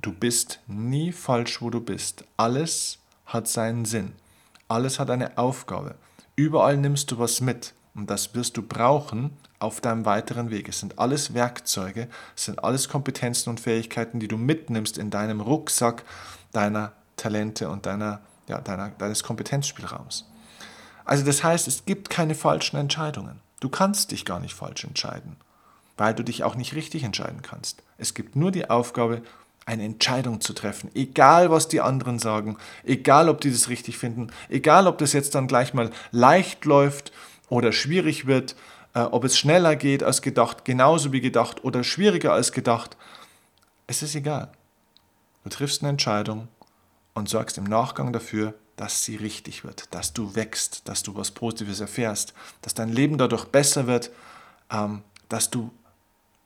du 0.00 0.14
bist 0.14 0.60
nie 0.66 1.12
falsch, 1.12 1.60
wo 1.60 1.68
du 1.68 1.82
bist. 1.82 2.24
Alles 2.38 3.00
hat 3.26 3.48
seinen 3.48 3.84
Sinn. 3.84 4.14
Alles 4.66 4.98
hat 4.98 5.10
eine 5.10 5.36
Aufgabe. 5.36 5.96
Überall 6.38 6.76
nimmst 6.76 7.10
du 7.10 7.18
was 7.18 7.40
mit. 7.40 7.74
und 7.96 8.08
das 8.08 8.32
wirst 8.32 8.56
du 8.56 8.62
brauchen 8.62 9.36
auf 9.58 9.80
deinem 9.80 10.04
weiteren 10.04 10.50
Weg. 10.50 10.68
Es 10.68 10.78
sind 10.78 11.00
alles 11.00 11.34
Werkzeuge, 11.34 12.06
es 12.36 12.44
sind 12.44 12.62
alles 12.62 12.88
Kompetenzen 12.88 13.50
und 13.50 13.58
Fähigkeiten, 13.58 14.20
die 14.20 14.28
du 14.28 14.36
mitnimmst 14.36 14.98
in 14.98 15.10
deinem 15.10 15.40
Rucksack 15.40 16.04
deiner 16.52 16.92
Talente 17.16 17.68
und 17.68 17.86
deiner, 17.86 18.20
ja, 18.46 18.60
deiner, 18.60 18.90
deines 18.90 19.24
Kompetenzspielraums. 19.24 20.30
Also 21.04 21.24
das 21.24 21.42
heißt, 21.42 21.66
es 21.66 21.86
gibt 21.86 22.08
keine 22.08 22.36
falschen 22.36 22.76
Entscheidungen. 22.76 23.40
Du 23.58 23.68
kannst 23.68 24.12
dich 24.12 24.24
gar 24.24 24.38
nicht 24.38 24.54
falsch 24.54 24.84
entscheiden, 24.84 25.34
weil 25.96 26.14
du 26.14 26.22
dich 26.22 26.44
auch 26.44 26.54
nicht 26.54 26.72
richtig 26.76 27.02
entscheiden 27.02 27.42
kannst. 27.42 27.82
Es 27.96 28.14
gibt 28.14 28.36
nur 28.36 28.52
die 28.52 28.70
Aufgabe, 28.70 29.22
eine 29.68 29.84
Entscheidung 29.84 30.40
zu 30.40 30.54
treffen, 30.54 30.90
egal 30.94 31.50
was 31.50 31.68
die 31.68 31.82
anderen 31.82 32.18
sagen, 32.18 32.56
egal 32.84 33.28
ob 33.28 33.42
die 33.42 33.52
das 33.52 33.68
richtig 33.68 33.98
finden, 33.98 34.28
egal 34.48 34.86
ob 34.86 34.96
das 34.96 35.12
jetzt 35.12 35.34
dann 35.34 35.46
gleich 35.46 35.74
mal 35.74 35.90
leicht 36.10 36.64
läuft 36.64 37.12
oder 37.50 37.70
schwierig 37.70 38.26
wird, 38.26 38.56
äh, 38.94 39.00
ob 39.00 39.24
es 39.24 39.38
schneller 39.38 39.76
geht 39.76 40.02
als 40.02 40.22
gedacht, 40.22 40.64
genauso 40.64 41.12
wie 41.12 41.20
gedacht 41.20 41.64
oder 41.64 41.84
schwieriger 41.84 42.32
als 42.32 42.52
gedacht. 42.52 42.96
Es 43.86 44.02
ist 44.02 44.14
egal. 44.14 44.50
Du 45.44 45.50
triffst 45.50 45.82
eine 45.82 45.90
Entscheidung 45.90 46.48
und 47.12 47.28
sorgst 47.28 47.58
im 47.58 47.64
Nachgang 47.64 48.10
dafür, 48.14 48.54
dass 48.76 49.04
sie 49.04 49.16
richtig 49.16 49.64
wird, 49.64 49.92
dass 49.94 50.14
du 50.14 50.34
wächst, 50.34 50.88
dass 50.88 51.02
du 51.02 51.14
was 51.14 51.32
Positives 51.32 51.80
erfährst, 51.80 52.32
dass 52.62 52.72
dein 52.72 52.88
Leben 52.88 53.18
dadurch 53.18 53.44
besser 53.44 53.86
wird, 53.86 54.10
ähm, 54.72 55.02
dass 55.28 55.50
du 55.50 55.70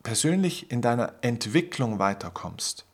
persönlich 0.02 0.72
in 0.72 0.82
deiner 0.82 1.12
Entwicklung 1.20 2.00
weiterkommst. 2.00 2.84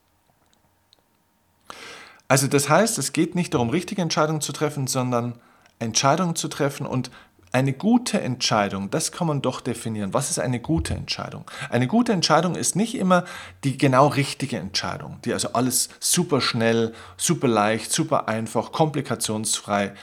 Also 2.28 2.46
das 2.46 2.68
heißt, 2.68 2.98
es 2.98 3.12
geht 3.12 3.34
nicht 3.34 3.54
darum, 3.54 3.70
richtige 3.70 4.02
Entscheidungen 4.02 4.42
zu 4.42 4.52
treffen, 4.52 4.86
sondern 4.86 5.34
Entscheidungen 5.78 6.36
zu 6.36 6.48
treffen 6.48 6.86
und 6.86 7.10
eine 7.50 7.72
gute 7.72 8.20
Entscheidung, 8.20 8.90
das 8.90 9.10
kann 9.10 9.26
man 9.26 9.40
doch 9.40 9.62
definieren. 9.62 10.12
Was 10.12 10.28
ist 10.28 10.38
eine 10.38 10.60
gute 10.60 10.92
Entscheidung? 10.92 11.50
Eine 11.70 11.86
gute 11.86 12.12
Entscheidung 12.12 12.54
ist 12.56 12.76
nicht 12.76 12.94
immer 12.94 13.24
die 13.64 13.78
genau 13.78 14.08
richtige 14.08 14.58
Entscheidung, 14.58 15.18
die 15.24 15.32
also 15.32 15.54
alles 15.54 15.88
super 15.98 16.42
schnell, 16.42 16.92
super 17.16 17.48
leicht, 17.48 17.90
super 17.90 18.28
einfach, 18.28 18.70
komplikationsfrei 18.70 19.94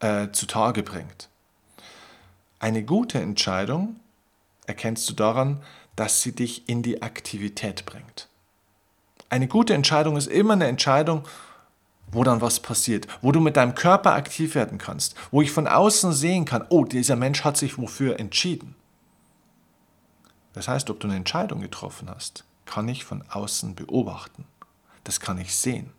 äh, 0.00 0.28
zutage 0.32 0.82
bringt. 0.82 1.28
Eine 2.58 2.82
gute 2.82 3.20
Entscheidung 3.20 3.96
erkennst 4.66 5.06
du 5.10 5.12
daran, 5.12 5.62
dass 5.96 6.22
sie 6.22 6.32
dich 6.32 6.68
in 6.70 6.82
die 6.82 7.02
Aktivität 7.02 7.84
bringt. 7.84 8.28
Eine 9.28 9.46
gute 9.46 9.74
Entscheidung 9.74 10.16
ist 10.16 10.28
immer 10.28 10.54
eine 10.54 10.68
Entscheidung, 10.68 11.24
wo 12.10 12.24
dann 12.24 12.40
was 12.40 12.60
passiert, 12.60 13.06
wo 13.22 13.32
du 13.32 13.40
mit 13.40 13.56
deinem 13.56 13.74
Körper 13.74 14.12
aktiv 14.12 14.54
werden 14.54 14.78
kannst, 14.78 15.16
wo 15.30 15.42
ich 15.42 15.50
von 15.50 15.66
außen 15.66 16.12
sehen 16.12 16.44
kann, 16.44 16.64
oh, 16.68 16.84
dieser 16.84 17.16
Mensch 17.16 17.44
hat 17.44 17.56
sich 17.56 17.78
wofür 17.78 18.20
entschieden. 18.20 18.76
Das 20.52 20.68
heißt, 20.68 20.88
ob 20.90 21.00
du 21.00 21.08
eine 21.08 21.16
Entscheidung 21.16 21.60
getroffen 21.60 22.08
hast, 22.08 22.44
kann 22.66 22.88
ich 22.88 23.04
von 23.04 23.24
außen 23.28 23.74
beobachten. 23.74 24.44
Das 25.02 25.20
kann 25.20 25.38
ich 25.38 25.54
sehen. 25.54 25.92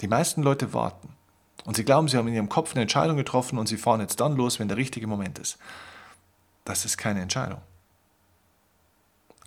Die 0.00 0.08
meisten 0.08 0.42
Leute 0.42 0.72
warten 0.74 1.08
und 1.64 1.76
sie 1.76 1.84
glauben, 1.84 2.08
sie 2.08 2.16
haben 2.16 2.28
in 2.28 2.34
ihrem 2.34 2.48
Kopf 2.48 2.72
eine 2.72 2.82
Entscheidung 2.82 3.16
getroffen 3.16 3.58
und 3.58 3.66
sie 3.66 3.78
fahren 3.78 4.00
jetzt 4.00 4.20
dann 4.20 4.36
los, 4.36 4.58
wenn 4.58 4.68
der 4.68 4.76
richtige 4.76 5.06
Moment 5.06 5.38
ist. 5.38 5.58
Das 6.64 6.84
ist 6.84 6.98
keine 6.98 7.20
Entscheidung. 7.20 7.60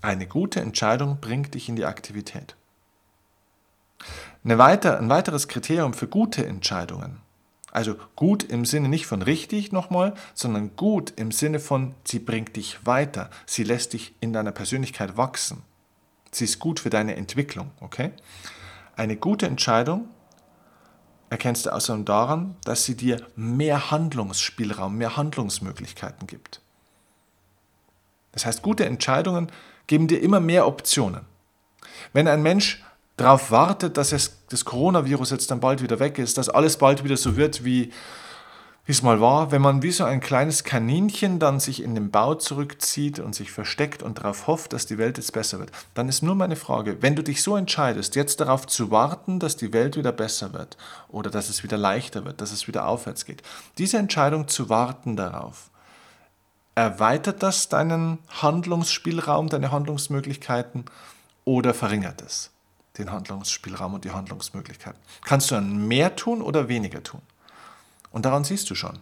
Eine 0.01 0.27
gute 0.27 0.59
Entscheidung 0.59 1.19
bringt 1.21 1.53
dich 1.53 1.69
in 1.69 1.75
die 1.75 1.85
Aktivität. 1.85 2.55
Weiter, 4.43 4.97
ein 4.97 5.09
weiteres 5.09 5.47
Kriterium 5.47 5.93
für 5.93 6.07
gute 6.07 6.45
Entscheidungen, 6.45 7.21
also 7.71 7.95
gut 8.15 8.43
im 8.43 8.65
Sinne 8.65 8.89
nicht 8.89 9.05
von 9.05 9.21
richtig 9.21 9.71
nochmal, 9.71 10.13
sondern 10.33 10.75
gut 10.75 11.13
im 11.15 11.31
Sinne 11.31 11.59
von, 11.59 11.95
sie 12.03 12.19
bringt 12.19 12.55
dich 12.55 12.85
weiter, 12.85 13.29
sie 13.45 13.63
lässt 13.63 13.93
dich 13.93 14.13
in 14.19 14.33
deiner 14.33 14.51
Persönlichkeit 14.51 15.17
wachsen. 15.17 15.63
Sie 16.31 16.45
ist 16.45 16.59
gut 16.59 16.79
für 16.79 16.89
deine 16.89 17.15
Entwicklung, 17.15 17.71
okay? 17.81 18.11
Eine 18.95 19.17
gute 19.17 19.47
Entscheidung 19.47 20.07
erkennst 21.29 21.65
du 21.65 21.73
außerdem 21.73 22.05
daran, 22.05 22.55
dass 22.65 22.83
sie 22.83 22.95
dir 22.95 23.25
mehr 23.35 23.89
Handlungsspielraum, 23.91 24.97
mehr 24.97 25.15
Handlungsmöglichkeiten 25.15 26.27
gibt. 26.27 26.61
Das 28.33 28.45
heißt, 28.45 28.61
gute 28.61 28.85
Entscheidungen 28.85 29.51
geben 29.87 30.07
dir 30.07 30.21
immer 30.21 30.39
mehr 30.39 30.67
Optionen. 30.67 31.25
Wenn 32.13 32.27
ein 32.27 32.43
Mensch 32.43 32.83
darauf 33.17 33.51
wartet, 33.51 33.97
dass 33.97 34.11
es, 34.11 34.37
das 34.49 34.65
Coronavirus 34.65 35.31
jetzt 35.31 35.51
dann 35.51 35.59
bald 35.59 35.81
wieder 35.81 35.99
weg 35.99 36.17
ist, 36.17 36.37
dass 36.37 36.49
alles 36.49 36.77
bald 36.77 37.03
wieder 37.03 37.17
so 37.17 37.35
wird, 37.35 37.63
wie 37.63 37.91
es 38.87 39.01
mal 39.03 39.21
war, 39.21 39.51
wenn 39.51 39.61
man 39.61 39.83
wie 39.83 39.91
so 39.91 40.03
ein 40.03 40.19
kleines 40.19 40.63
Kaninchen 40.63 41.39
dann 41.39 41.59
sich 41.59 41.81
in 41.81 41.95
den 41.95 42.11
Bau 42.11 42.35
zurückzieht 42.35 43.19
und 43.19 43.33
sich 43.35 43.51
versteckt 43.51 44.03
und 44.03 44.19
darauf 44.19 44.47
hofft, 44.47 44.73
dass 44.73 44.85
die 44.85 44.97
Welt 44.97 45.17
jetzt 45.17 45.33
besser 45.33 45.59
wird, 45.59 45.71
dann 45.93 46.09
ist 46.09 46.23
nur 46.23 46.35
meine 46.35 46.55
Frage, 46.55 47.01
wenn 47.01 47.15
du 47.15 47.23
dich 47.23 47.41
so 47.43 47.55
entscheidest, 47.55 48.15
jetzt 48.15 48.41
darauf 48.41 48.67
zu 48.67 48.91
warten, 48.91 49.39
dass 49.39 49.55
die 49.55 49.71
Welt 49.71 49.97
wieder 49.97 50.11
besser 50.11 50.53
wird 50.53 50.77
oder 51.09 51.29
dass 51.29 51.49
es 51.49 51.63
wieder 51.63 51.77
leichter 51.77 52.25
wird, 52.25 52.41
dass 52.41 52.51
es 52.51 52.67
wieder 52.67 52.87
aufwärts 52.87 53.25
geht, 53.25 53.43
diese 53.77 53.97
Entscheidung 53.97 54.47
zu 54.47 54.69
warten 54.69 55.15
darauf, 55.15 55.69
erweitert 56.75 57.43
das 57.43 57.69
deinen 57.69 58.19
Handlungsspielraum, 58.29 59.49
deine 59.49 59.71
Handlungsmöglichkeiten 59.71 60.85
oder 61.45 61.73
verringert 61.73 62.21
es? 62.21 62.51
Den 62.97 63.11
Handlungsspielraum 63.11 63.93
und 63.93 64.05
die 64.05 64.11
Handlungsmöglichkeiten. 64.11 64.99
Kannst 65.23 65.51
du 65.51 65.55
dann 65.55 65.87
mehr 65.87 66.15
tun 66.15 66.41
oder 66.41 66.67
weniger 66.67 67.01
tun? 67.03 67.21
Und 68.11 68.25
daran 68.25 68.43
siehst 68.43 68.69
du 68.69 68.75
schon. 68.75 68.99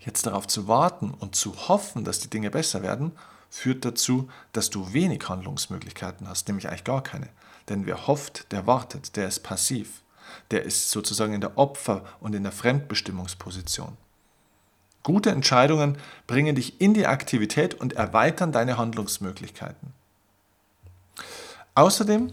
Jetzt 0.00 0.26
darauf 0.26 0.46
zu 0.46 0.68
warten 0.68 1.12
und 1.12 1.36
zu 1.36 1.68
hoffen, 1.68 2.04
dass 2.04 2.20
die 2.20 2.30
Dinge 2.30 2.50
besser 2.50 2.82
werden, 2.82 3.12
führt 3.50 3.84
dazu, 3.84 4.28
dass 4.52 4.70
du 4.70 4.92
wenig 4.92 5.28
Handlungsmöglichkeiten 5.28 6.28
hast, 6.28 6.48
nämlich 6.48 6.68
eigentlich 6.68 6.84
gar 6.84 7.02
keine. 7.02 7.28
Denn 7.68 7.86
wer 7.86 8.06
hofft, 8.06 8.50
der 8.52 8.66
wartet, 8.66 9.16
der 9.16 9.28
ist 9.28 9.40
passiv. 9.40 10.02
Der 10.50 10.62
ist 10.62 10.90
sozusagen 10.90 11.34
in 11.34 11.40
der 11.40 11.56
Opfer- 11.58 12.04
und 12.20 12.34
in 12.34 12.42
der 12.42 12.52
Fremdbestimmungsposition. 12.52 13.96
Gute 15.02 15.30
Entscheidungen 15.30 15.96
bringen 16.26 16.54
dich 16.54 16.80
in 16.80 16.92
die 16.92 17.06
Aktivität 17.06 17.74
und 17.74 17.94
erweitern 17.94 18.52
deine 18.52 18.76
Handlungsmöglichkeiten. 18.76 19.92
Außerdem 21.74 22.32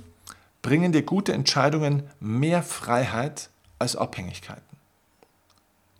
bringen 0.65 0.91
dir 0.91 1.03
gute 1.03 1.31
Entscheidungen 1.31 2.09
mehr 2.19 2.63
Freiheit 2.63 3.51
als 3.77 3.95
Abhängigkeiten. 3.95 4.63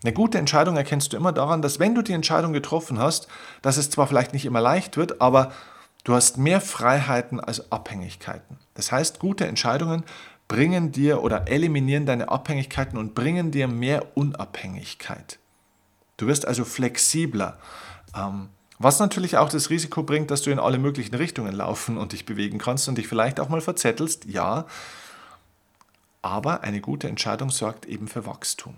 Eine 0.02 0.12
gute 0.12 0.40
Entscheidung 0.40 0.76
erkennst 0.76 1.14
du 1.14 1.18
immer 1.18 1.32
daran, 1.32 1.62
dass 1.62 1.80
wenn 1.80 1.94
du 1.94 2.02
die 2.02 2.14
Entscheidung 2.14 2.52
getroffen 2.52 2.98
hast, 2.98 3.28
dass 3.62 3.78
es 3.78 3.92
zwar 3.92 4.08
vielleicht 4.08 4.34
nicht 4.34 4.44
immer 4.44 4.62
leicht 4.62 4.98
wird, 4.98 5.22
aber 5.22 5.52
du 6.04 6.16
hast 6.16 6.40
mehr 6.40 6.62
Freiheiten 6.62 7.40
als 7.40 7.72
Abhängigkeiten. 7.72 8.58
Das 8.74 8.92
heißt, 8.92 9.20
gute 9.20 9.46
Entscheidungen 9.46 10.04
bringen 10.48 10.92
dir 10.92 11.22
oder 11.22 11.48
eliminieren 11.48 12.08
deine 12.08 12.30
Abhängigkeiten 12.30 12.98
und 12.98 13.14
bringen 13.14 13.52
dir 13.52 13.68
mehr 13.68 14.18
Unabhängigkeit. 14.18 15.38
Du 16.18 16.26
wirst 16.26 16.48
also 16.48 16.66
flexibler. 16.66 17.60
Ähm, 18.16 18.50
was 18.80 19.00
natürlich 19.00 19.38
auch 19.38 19.50
das 19.50 19.70
Risiko 19.70 20.04
bringt, 20.04 20.32
dass 20.32 20.42
du 20.42 20.52
in 20.52 20.60
alle 20.60 20.78
möglichen 20.78 21.16
Richtungen 21.16 21.54
laufen 21.54 21.98
und 21.98 22.12
dich 22.12 22.26
bewegen 22.26 22.58
kannst 22.58 22.88
und 22.88 22.98
dich 22.98 23.08
vielleicht 23.08 23.40
auch 23.40 23.50
mal 23.50 23.62
verzettelst, 23.62 24.26
ja. 24.26 24.66
Aber 26.22 26.64
eine 26.64 26.82
gute 26.82 27.08
Entscheidung 27.08 27.52
sorgt 27.52 27.86
eben 27.86 28.08
für 28.08 28.26
Wachstum. 28.26 28.76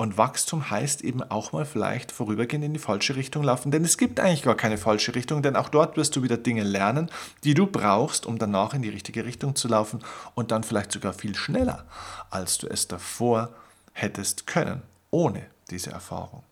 Und 0.00 0.16
Wachstum 0.16 0.70
heißt 0.70 1.02
eben 1.02 1.22
auch 1.22 1.52
mal 1.52 1.66
vielleicht 1.66 2.10
vorübergehend 2.10 2.64
in 2.64 2.72
die 2.72 2.80
falsche 2.80 3.16
Richtung 3.16 3.42
laufen, 3.42 3.70
denn 3.70 3.84
es 3.84 3.98
gibt 3.98 4.18
eigentlich 4.18 4.42
gar 4.42 4.54
keine 4.54 4.78
falsche 4.78 5.14
Richtung, 5.14 5.42
denn 5.42 5.56
auch 5.56 5.68
dort 5.68 5.98
wirst 5.98 6.16
du 6.16 6.22
wieder 6.22 6.38
Dinge 6.38 6.62
lernen, 6.62 7.10
die 7.44 7.52
du 7.52 7.66
brauchst, 7.66 8.24
um 8.24 8.38
danach 8.38 8.72
in 8.72 8.80
die 8.80 8.88
richtige 8.88 9.26
Richtung 9.26 9.56
zu 9.56 9.68
laufen 9.68 10.02
und 10.34 10.52
dann 10.52 10.62
vielleicht 10.62 10.92
sogar 10.92 11.12
viel 11.12 11.36
schneller, 11.36 11.84
als 12.30 12.56
du 12.56 12.66
es 12.66 12.88
davor 12.88 13.50
hättest 13.92 14.46
können, 14.46 14.80
ohne 15.10 15.44
diese 15.70 15.90
Erfahrung. 15.90 16.44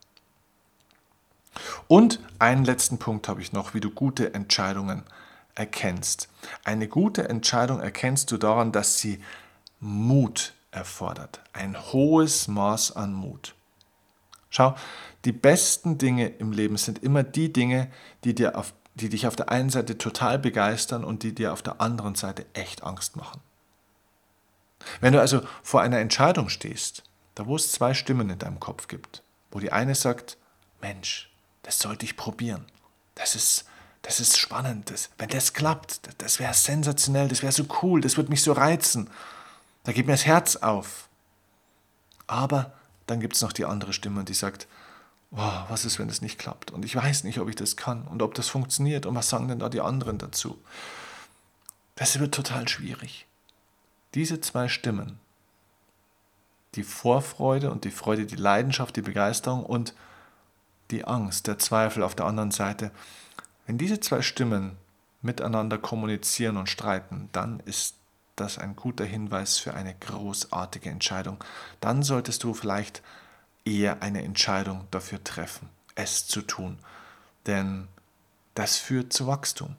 Und 1.86 2.20
einen 2.38 2.64
letzten 2.64 2.98
Punkt 2.98 3.28
habe 3.28 3.40
ich 3.40 3.52
noch, 3.52 3.74
wie 3.74 3.80
du 3.80 3.90
gute 3.90 4.34
Entscheidungen 4.34 5.04
erkennst. 5.54 6.28
Eine 6.64 6.88
gute 6.88 7.28
Entscheidung 7.28 7.80
erkennst 7.80 8.30
du 8.30 8.36
daran, 8.36 8.72
dass 8.72 8.98
sie 8.98 9.22
Mut 9.80 10.54
erfordert. 10.70 11.40
Ein 11.52 11.76
hohes 11.92 12.48
Maß 12.48 12.96
an 12.96 13.12
Mut. 13.12 13.54
Schau, 14.50 14.74
die 15.24 15.32
besten 15.32 15.98
Dinge 15.98 16.28
im 16.28 16.52
Leben 16.52 16.76
sind 16.76 17.02
immer 17.02 17.22
die 17.22 17.52
Dinge, 17.52 17.90
die, 18.24 18.34
dir 18.34 18.56
auf, 18.56 18.72
die 18.94 19.08
dich 19.08 19.26
auf 19.26 19.36
der 19.36 19.50
einen 19.50 19.70
Seite 19.70 19.98
total 19.98 20.38
begeistern 20.38 21.04
und 21.04 21.22
die 21.22 21.34
dir 21.34 21.52
auf 21.52 21.62
der 21.62 21.80
anderen 21.80 22.14
Seite 22.14 22.46
echt 22.54 22.82
Angst 22.82 23.16
machen. 23.16 23.40
Wenn 25.00 25.12
du 25.12 25.20
also 25.20 25.42
vor 25.62 25.82
einer 25.82 25.98
Entscheidung 25.98 26.48
stehst, 26.48 27.02
da 27.34 27.46
wo 27.46 27.56
es 27.56 27.72
zwei 27.72 27.94
Stimmen 27.94 28.30
in 28.30 28.38
deinem 28.38 28.60
Kopf 28.60 28.88
gibt, 28.88 29.22
wo 29.50 29.60
die 29.60 29.72
eine 29.72 29.94
sagt, 29.94 30.38
Mensch, 30.80 31.27
das 31.68 31.80
sollte 31.80 32.06
ich 32.06 32.16
probieren. 32.16 32.64
Das 33.14 33.34
ist, 33.34 33.66
das 34.00 34.20
ist 34.20 34.38
spannend. 34.38 34.88
Das, 34.88 35.10
wenn 35.18 35.28
das 35.28 35.52
klappt, 35.52 36.06
das, 36.06 36.16
das 36.16 36.38
wäre 36.38 36.54
sensationell, 36.54 37.28
das 37.28 37.42
wäre 37.42 37.52
so 37.52 37.66
cool, 37.82 38.00
das 38.00 38.16
würde 38.16 38.30
mich 38.30 38.42
so 38.42 38.52
reizen. 38.52 39.10
Da 39.84 39.92
geht 39.92 40.06
mir 40.06 40.14
das 40.14 40.24
Herz 40.24 40.56
auf. 40.56 41.10
Aber 42.26 42.72
dann 43.06 43.20
gibt 43.20 43.36
es 43.36 43.42
noch 43.42 43.52
die 43.52 43.66
andere 43.66 43.92
Stimme, 43.92 44.24
die 44.24 44.32
sagt, 44.32 44.66
oh, 45.32 45.52
was 45.68 45.84
ist, 45.84 45.98
wenn 45.98 46.08
es 46.08 46.22
nicht 46.22 46.38
klappt? 46.38 46.70
Und 46.70 46.86
ich 46.86 46.96
weiß 46.96 47.24
nicht, 47.24 47.38
ob 47.38 47.50
ich 47.50 47.56
das 47.56 47.76
kann 47.76 48.08
und 48.08 48.22
ob 48.22 48.32
das 48.32 48.48
funktioniert 48.48 49.04
und 49.04 49.14
was 49.14 49.28
sagen 49.28 49.48
denn 49.48 49.58
da 49.58 49.68
die 49.68 49.82
anderen 49.82 50.16
dazu? 50.16 50.58
Das 51.96 52.18
wird 52.18 52.34
total 52.34 52.66
schwierig. 52.66 53.26
Diese 54.14 54.40
zwei 54.40 54.68
Stimmen, 54.68 55.20
die 56.76 56.82
Vorfreude 56.82 57.70
und 57.70 57.84
die 57.84 57.90
Freude, 57.90 58.24
die 58.24 58.36
Leidenschaft, 58.36 58.96
die 58.96 59.02
Begeisterung 59.02 59.66
und 59.66 59.92
die 60.90 61.04
Angst, 61.04 61.46
der 61.46 61.58
Zweifel 61.58 62.02
auf 62.02 62.14
der 62.14 62.26
anderen 62.26 62.50
Seite, 62.50 62.90
wenn 63.66 63.78
diese 63.78 64.00
zwei 64.00 64.22
Stimmen 64.22 64.76
miteinander 65.20 65.78
kommunizieren 65.78 66.56
und 66.56 66.68
streiten, 66.68 67.28
dann 67.32 67.60
ist 67.60 67.96
das 68.36 68.58
ein 68.58 68.76
guter 68.76 69.04
Hinweis 69.04 69.58
für 69.58 69.74
eine 69.74 69.94
großartige 69.94 70.90
Entscheidung. 70.90 71.42
Dann 71.80 72.02
solltest 72.02 72.44
du 72.44 72.54
vielleicht 72.54 73.02
eher 73.64 74.02
eine 74.02 74.22
Entscheidung 74.22 74.86
dafür 74.90 75.22
treffen, 75.22 75.68
es 75.94 76.26
zu 76.26 76.42
tun. 76.42 76.78
Denn 77.46 77.88
das 78.54 78.76
führt 78.76 79.12
zu 79.12 79.26
Wachstum. 79.26 79.76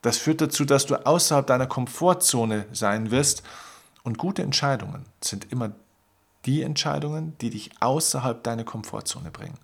Das 0.00 0.18
führt 0.18 0.40
dazu, 0.40 0.64
dass 0.64 0.86
du 0.86 0.96
außerhalb 1.06 1.46
deiner 1.46 1.66
Komfortzone 1.66 2.66
sein 2.72 3.10
wirst. 3.10 3.42
Und 4.02 4.18
gute 4.18 4.42
Entscheidungen 4.42 5.06
sind 5.20 5.52
immer 5.52 5.70
die 6.44 6.62
Entscheidungen, 6.62 7.38
die 7.40 7.50
dich 7.50 7.70
außerhalb 7.80 8.42
deiner 8.42 8.64
Komfortzone 8.64 9.30
bringen. 9.30 9.58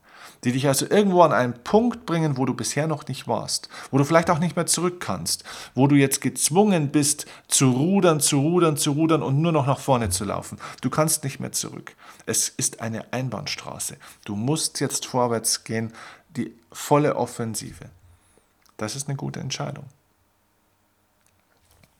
Die 0.45 0.53
dich 0.53 0.69
also 0.69 0.87
irgendwo 0.89 1.23
an 1.23 1.33
einen 1.33 1.55
Punkt 1.65 2.07
bringen, 2.07 2.37
wo 2.37 2.45
du 2.45 2.55
bisher 2.55 2.87
noch 2.87 3.07
nicht 3.09 3.27
warst, 3.27 3.69
wo 3.91 3.99
du 3.99 4.05
vielleicht 4.05 4.31
auch 4.31 4.39
nicht 4.39 4.57
mehr 4.57 4.67
zurück 4.67 5.01
kannst, 5.01 5.45
wo 5.75 5.87
du 5.87 5.97
jetzt 5.97 6.21
gezwungen 6.21 6.91
bist, 6.91 7.27
zu 7.49 7.71
rudern, 7.71 8.21
zu 8.21 8.41
rudern, 8.41 8.77
zu 8.77 8.93
rudern 8.93 9.23
und 9.23 9.41
nur 9.41 9.53
noch 9.53 9.67
nach 9.67 9.81
vorne 9.81 10.11
zu 10.11 10.25
laufen. 10.25 10.59
Du 10.81 10.91
kannst 10.91 11.25
nicht 11.25 11.41
mehr 11.41 11.53
zurück. 11.53 11.95
Es 12.27 12.49
ist 12.49 12.81
eine 12.81 13.13
Einbahnstraße. 13.13 13.97
Du 14.25 14.37
musst 14.37 14.81
jetzt 14.81 15.07
vorwärts 15.07 15.65
gehen, 15.65 15.93
die 16.37 16.55
volle 16.73 17.17
Offensive. 17.17 17.87
Das 18.77 18.95
ist 18.95 19.09
eine 19.09 19.17
gute 19.17 19.41
Entscheidung. 19.41 19.87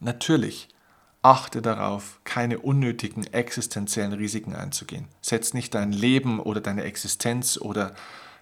Natürlich 0.01 0.69
Achte 1.29 1.61
darauf, 1.61 2.21
keine 2.25 2.59
unnötigen 2.59 3.27
existenziellen 3.35 4.15
Risiken 4.15 4.57
einzugehen. 4.57 5.09
Setz 5.21 5.53
nicht 5.53 5.75
dein 5.75 5.93
Leben 5.93 6.41
oder 6.41 6.63
deine 6.63 6.85
Existenz 6.85 7.59
oder 7.59 7.95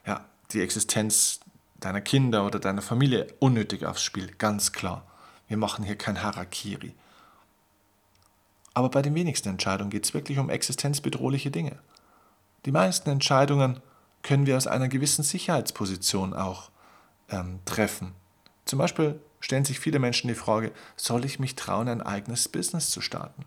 ja, 0.06 0.24
die 0.52 0.60
Existenz 0.60 1.40
deiner 1.80 2.00
Kinder 2.00 2.46
oder 2.46 2.60
deiner 2.60 2.82
Familie 2.82 3.26
unnötig 3.40 3.84
aufs 3.86 4.04
Spiel, 4.04 4.30
ganz 4.38 4.70
klar. 4.70 5.04
Wir 5.48 5.56
machen 5.56 5.84
hier 5.84 5.96
kein 5.96 6.22
Harakiri. 6.22 6.94
Aber 8.72 8.88
bei 8.88 9.02
den 9.02 9.16
wenigsten 9.16 9.48
Entscheidungen 9.48 9.90
geht 9.90 10.04
es 10.04 10.14
wirklich 10.14 10.38
um 10.38 10.48
existenzbedrohliche 10.48 11.50
Dinge. 11.50 11.80
Die 12.66 12.72
meisten 12.72 13.10
Entscheidungen 13.10 13.80
können 14.22 14.46
wir 14.46 14.56
aus 14.56 14.68
einer 14.68 14.86
gewissen 14.86 15.24
Sicherheitsposition 15.24 16.34
auch 16.34 16.70
ähm, 17.30 17.58
treffen. 17.64 18.12
Zum 18.64 18.78
Beispiel 18.78 19.18
stellen 19.46 19.64
sich 19.64 19.78
viele 19.78 20.00
Menschen 20.00 20.26
die 20.26 20.34
Frage, 20.34 20.72
soll 20.96 21.24
ich 21.24 21.38
mich 21.38 21.54
trauen, 21.54 21.86
ein 21.86 22.02
eigenes 22.02 22.48
Business 22.48 22.90
zu 22.90 23.00
starten? 23.00 23.44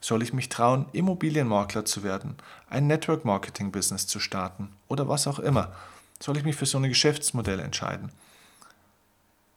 Soll 0.00 0.22
ich 0.22 0.32
mich 0.32 0.48
trauen, 0.48 0.86
Immobilienmakler 0.92 1.84
zu 1.84 2.02
werden, 2.02 2.36
ein 2.70 2.86
Network-Marketing-Business 2.86 4.06
zu 4.06 4.18
starten 4.18 4.74
oder 4.88 5.06
was 5.06 5.26
auch 5.26 5.40
immer? 5.40 5.74
Soll 6.20 6.38
ich 6.38 6.44
mich 6.44 6.56
für 6.56 6.64
so 6.64 6.78
ein 6.78 6.88
Geschäftsmodell 6.88 7.60
entscheiden? 7.60 8.12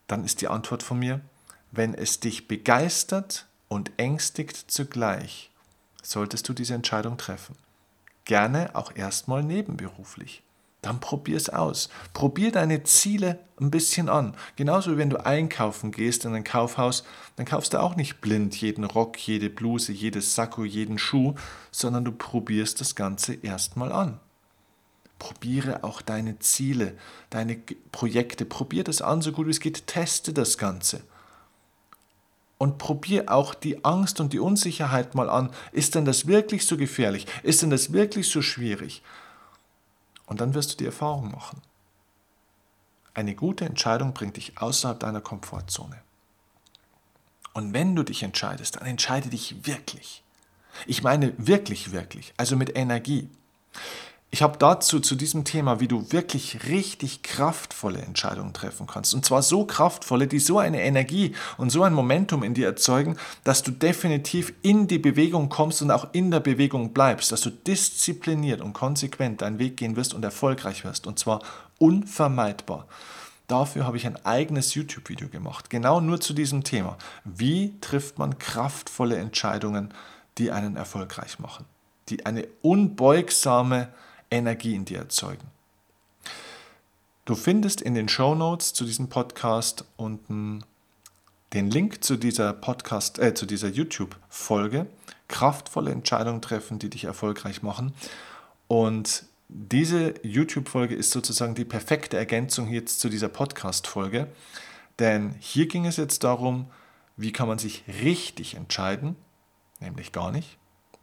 Dann 0.08 0.26
ist 0.26 0.42
die 0.42 0.50
Antwort 0.50 0.84
von 0.84 1.00
mir, 1.00 1.22
wenn 1.72 1.94
es 1.94 2.20
dich 2.20 2.50
begeistert 2.50 3.46
und 3.70 3.92
ängstigt 3.96 4.70
zugleich, 4.70 5.50
solltest 6.04 6.50
du 6.50 6.52
diese 6.52 6.74
Entscheidung 6.74 7.16
treffen. 7.16 7.56
Gerne 8.26 8.76
auch 8.76 8.94
erstmal 8.94 9.44
nebenberuflich 9.44 10.44
dann 10.88 11.02
probier 11.02 11.36
es 11.36 11.50
aus. 11.50 11.90
Probier 12.14 12.52
deine 12.52 12.84
Ziele 12.84 13.40
ein 13.60 13.72
bisschen 13.72 14.08
an. 14.08 14.36
Genauso 14.56 14.94
wie 14.94 14.98
wenn 14.98 15.10
du 15.10 15.24
einkaufen 15.26 15.92
gehst 15.92 16.24
in 16.24 16.34
ein 16.34 16.46
Kaufhaus, 16.46 17.04
dann 17.36 17.46
kaufst 17.46 17.74
du 17.74 17.82
auch 17.82 17.98
nicht 17.98 18.22
blind 18.22 18.56
jeden 18.56 18.86
Rock, 18.86 19.18
jede 19.20 19.50
Bluse, 19.50 19.92
jedes 19.92 20.34
Sakko, 20.36 20.64
jeden 20.64 20.98
Schuh, 20.98 21.36
sondern 21.72 22.06
du 22.06 22.14
probierst 22.14 22.80
das 22.80 22.96
Ganze 22.96 23.34
erstmal 23.34 23.92
an. 23.92 24.20
Probiere 25.20 25.84
auch 25.84 26.02
deine 26.02 26.40
Ziele, 26.40 26.94
deine 27.32 27.58
Projekte, 27.92 28.46
probier 28.46 28.86
das 28.86 29.02
an, 29.02 29.22
so 29.22 29.34
gut 29.34 29.48
wie 29.48 29.52
es 29.52 29.60
geht, 29.60 29.88
teste 29.88 30.32
das 30.32 30.58
Ganze. 30.58 31.02
Und 32.60 32.78
probier 32.78 33.30
auch 33.30 33.54
die 33.54 33.84
Angst 33.84 34.22
und 34.22 34.32
die 34.32 34.40
Unsicherheit 34.40 35.16
mal 35.16 35.30
an. 35.30 35.50
Ist 35.74 35.96
denn 35.96 36.06
das 36.06 36.28
wirklich 36.28 36.66
so 36.66 36.78
gefährlich? 36.78 37.28
Ist 37.44 37.62
denn 37.62 37.72
das 37.72 37.92
wirklich 37.92 38.30
so 38.30 38.42
schwierig? 38.42 39.04
Und 40.28 40.40
dann 40.42 40.54
wirst 40.54 40.74
du 40.74 40.78
die 40.78 40.86
Erfahrung 40.86 41.32
machen. 41.32 41.62
Eine 43.16 43.34
gute 43.34 43.66
Entscheidung 43.66 44.14
bringt 44.14 44.38
dich 44.38 44.60
außerhalb 44.60 45.00
deiner 45.00 45.22
Komfortzone. 45.22 46.00
Und 47.54 47.74
wenn 47.74 47.96
du 47.96 48.04
dich 48.04 48.22
entscheidest, 48.22 48.76
dann 48.76 48.86
entscheide 48.86 49.30
dich 49.30 49.66
wirklich. 49.66 50.24
Ich 50.86 51.02
meine 51.02 51.34
wirklich, 51.40 51.92
wirklich, 51.92 52.34
also 52.38 52.56
mit 52.56 52.78
Energie. 52.78 53.30
Ich 54.30 54.42
habe 54.42 54.58
dazu 54.58 55.00
zu 55.00 55.16
diesem 55.16 55.46
Thema, 55.46 55.80
wie 55.80 55.88
du 55.88 56.12
wirklich 56.12 56.68
richtig 56.68 57.24
kraftvolle 57.24 58.02
Entscheidungen 58.02 58.54
treffen 58.54 58.86
kannst. 58.86 59.14
Und 59.14 59.24
zwar 59.24 59.42
so 59.42 59.66
kraftvolle, 59.66 60.28
die 60.28 60.40
so 60.40 60.60
eine 60.60 60.82
Energie 60.82 61.34
und 61.58 61.70
so 61.70 61.84
ein 61.84 61.94
Momentum 61.94 62.44
in 62.44 62.54
dir 62.54 62.68
erzeugen, 62.68 63.16
dass 63.46 63.64
du 63.64 63.72
definitiv 63.72 64.54
in 64.64 64.88
die 64.88 65.00
Bewegung 65.00 65.48
kommst 65.48 65.82
und 65.82 65.92
auch 65.92 66.10
in 66.12 66.30
der 66.30 66.42
Bewegung 66.42 66.92
bleibst, 66.92 67.32
dass 67.32 67.42
du 67.42 67.50
diszipliniert 67.50 68.60
und 68.60 68.74
konsequent 68.74 69.42
deinen 69.42 69.60
Weg 69.60 69.78
gehen 69.78 69.96
wirst 69.96 70.14
und 70.14 70.26
erfolgreich 70.26 70.84
wirst. 70.84 71.08
Und 71.08 71.18
zwar 71.18 71.42
unvermeidbar. 71.80 72.86
Dafür 73.48 73.86
habe 73.86 73.96
ich 73.96 74.06
ein 74.06 74.26
eigenes 74.26 74.76
YouTube-Video 74.76 75.30
gemacht, 75.30 75.70
genau 75.70 76.02
nur 76.02 76.20
zu 76.20 76.34
diesem 76.34 76.66
Thema. 76.66 76.98
Wie 77.24 77.80
trifft 77.80 78.20
man 78.20 78.38
kraftvolle 78.38 79.16
Entscheidungen, 79.16 79.94
die 80.38 80.52
einen 80.52 80.76
erfolgreich 80.76 81.40
machen? 81.40 81.66
Die 82.10 82.26
eine 82.26 82.46
unbeugsame 82.62 83.88
Energie 84.32 84.76
in 84.76 84.86
dir 84.86 85.00
erzeugen. 85.00 85.48
Du 87.26 87.36
findest 87.36 87.82
in 87.82 87.94
den 87.94 88.08
Show 88.08 88.36
Notes 88.36 88.74
zu 88.74 88.86
diesem 88.86 89.10
Podcast 89.10 89.84
unten 89.98 90.64
den 91.54 91.70
Link 91.70 92.04
zu 92.04 92.18
dieser 92.18 92.54
Podcast, 92.54 93.20
äh, 93.20 93.34
zu 93.34 93.46
dieser 93.46 93.68
YouTube-Folge. 93.68 94.88
Kraftvolle 95.28 95.92
Entscheidungen 95.92 96.42
treffen, 96.42 96.80
die 96.80 96.90
dich 96.90 97.04
erfolgreich 97.04 97.64
machen. 97.64 97.94
Und 98.68 99.26
diese 99.50 100.14
YouTube-Folge 100.24 100.96
ist 100.96 101.12
sozusagen 101.12 101.56
die 101.56 101.66
perfekte 101.66 102.18
Ergänzung 102.18 102.70
jetzt 102.70 103.00
zu 103.00 103.10
dieser 103.10 103.30
Podcast-Folge. 103.30 104.28
Denn 105.00 105.36
hier 105.40 105.68
ging 105.68 105.86
es 105.86 105.98
jetzt 105.98 106.24
darum, 106.24 106.68
wie 107.18 107.32
kann 107.32 107.48
man 107.48 107.60
sich 107.60 107.84
richtig 108.02 108.56
entscheiden, 108.56 109.16
nämlich 109.80 110.12
gar 110.12 110.32
nicht 110.32 110.58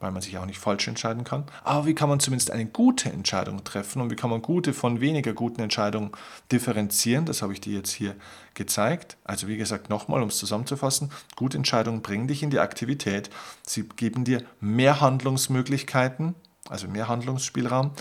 weil 0.05 0.11
man 0.11 0.21
sich 0.21 0.37
auch 0.37 0.45
nicht 0.45 0.59
falsch 0.59 0.87
entscheiden 0.87 1.23
kann. 1.23 1.45
Aber 1.63 1.87
wie 1.87 1.95
kann 1.95 2.09
man 2.09 2.19
zumindest 2.19 2.51
eine 2.51 2.67
gute 2.67 3.09
Entscheidung 3.09 3.63
treffen 3.63 4.03
und 4.03 4.11
wie 4.11 4.15
kann 4.15 4.29
man 4.29 4.43
gute 4.43 4.71
von 4.71 5.01
weniger 5.01 5.33
guten 5.33 5.61
Entscheidungen 5.61 6.11
differenzieren? 6.51 7.25
Das 7.25 7.41
habe 7.41 7.53
ich 7.53 7.61
dir 7.61 7.73
jetzt 7.73 7.91
hier 7.91 8.15
gezeigt. 8.53 9.17
Also 9.23 9.47
wie 9.47 9.57
gesagt, 9.57 9.89
nochmal, 9.89 10.21
um 10.21 10.29
es 10.29 10.37
zusammenzufassen, 10.37 11.09
gute 11.35 11.57
Entscheidungen 11.57 12.03
bringen 12.03 12.27
dich 12.27 12.43
in 12.43 12.51
die 12.51 12.59
Aktivität. 12.59 13.31
Sie 13.65 13.89
geben 13.95 14.25
dir 14.25 14.43
mehr 14.59 15.01
Handlungsmöglichkeiten, 15.01 16.35
also 16.69 16.87
mehr 16.87 17.07
Handlungsspielraum. 17.07 17.91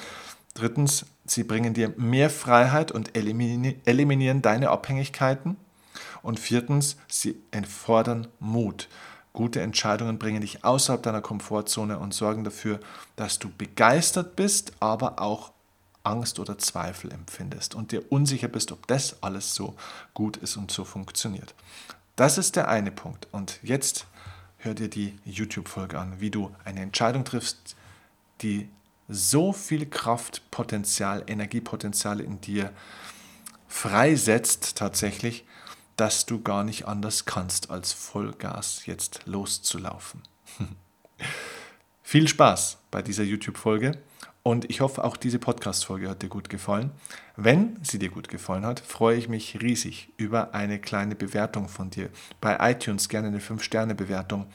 Drittens, 0.53 1.07
sie 1.25 1.43
bringen 1.43 1.73
dir 1.73 1.95
mehr 1.97 2.29
Freiheit 2.29 2.93
und 2.93 3.17
eliminieren 3.17 4.43
deine 4.43 4.69
Abhängigkeiten. 4.69 5.57
Und 6.21 6.39
viertens, 6.39 6.99
sie 7.09 7.41
erfordern 7.51 8.27
Mut. 8.41 8.91
Gute 9.35 9.61
Entscheidungen 9.61 10.21
bringen 10.21 10.43
dich 10.43 10.65
außerhalb 10.65 11.03
deiner 11.03 11.21
Komfortzone 11.21 11.99
und 11.99 12.15
sorgen 12.15 12.45
dafür, 12.45 12.79
dass 13.17 13.41
du 13.41 13.51
begeistert 13.51 14.37
bist, 14.37 14.73
aber 14.79 15.21
auch 15.21 15.51
Angst 16.05 16.39
oder 16.39 16.57
Zweifel 16.57 17.11
empfindest 17.13 17.75
und 17.75 17.91
dir 17.91 18.13
unsicher 18.13 18.47
bist, 18.47 18.71
ob 18.71 18.87
das 18.87 19.23
alles 19.25 19.53
so 19.53 19.75
gut 20.15 20.37
ist 20.37 20.57
und 20.57 20.71
so 20.71 20.85
funktioniert. 20.85 21.53
Das 22.15 22.39
ist 22.39 22.55
der 22.55 22.69
eine 22.69 22.93
Punkt. 22.93 23.27
Und 23.33 23.59
jetzt 23.65 24.07
hör 24.59 24.73
dir 24.73 24.89
die 24.89 25.19
YouTube-Folge 25.25 25.99
an, 25.99 26.21
wie 26.21 26.31
du 26.31 26.55
eine 26.65 26.83
Entscheidung 26.83 27.25
triffst, 27.25 27.75
die 28.41 28.69
so 29.09 29.53
viel 29.53 29.87
Kraftpotenzial, 29.87 31.25
Energiepotenzial 31.27 32.21
in 32.21 32.41
dir 32.41 32.71
freisetzt 33.67 34.77
tatsächlich, 34.79 35.45
dass 35.97 36.27
du 36.27 36.41
gar 36.43 36.65
nicht 36.65 36.87
anders 36.87 37.25
kannst, 37.25 37.71
als 37.71 37.93
Vollgas 37.93 38.87
jetzt 38.87 39.21
loszulaufen. 39.27 40.23
Viel 42.03 42.29
Spaß 42.29 42.79
bei 42.91 43.03
dieser 43.03 43.25
YouTube-Folge 43.25 43.99
und 44.47 44.69
ich 44.69 44.83
hoffe, 44.83 45.03
auch 45.05 45.17
diese 45.17 45.39
Podcast-Folge 45.39 46.11
hat 46.11 46.21
dir 46.21 46.29
gut 46.29 46.51
gefallen. 46.51 46.91
Wenn 47.35 47.79
sie 47.83 47.99
dir 47.99 48.11
gut 48.11 48.29
gefallen 48.29 48.67
hat, 48.67 48.79
freue 48.79 49.17
ich 49.17 49.27
mich 49.27 49.63
riesig 49.63 50.13
über 50.19 50.53
eine 50.53 50.79
kleine 50.79 51.15
Bewertung 51.15 51.67
von 51.67 51.89
dir. 51.89 52.11
Bei 52.43 52.71
iTunes 52.71 53.09
gerne 53.09 53.29
eine 53.29 53.39
5-Sterne-Bewertung. 53.39 54.47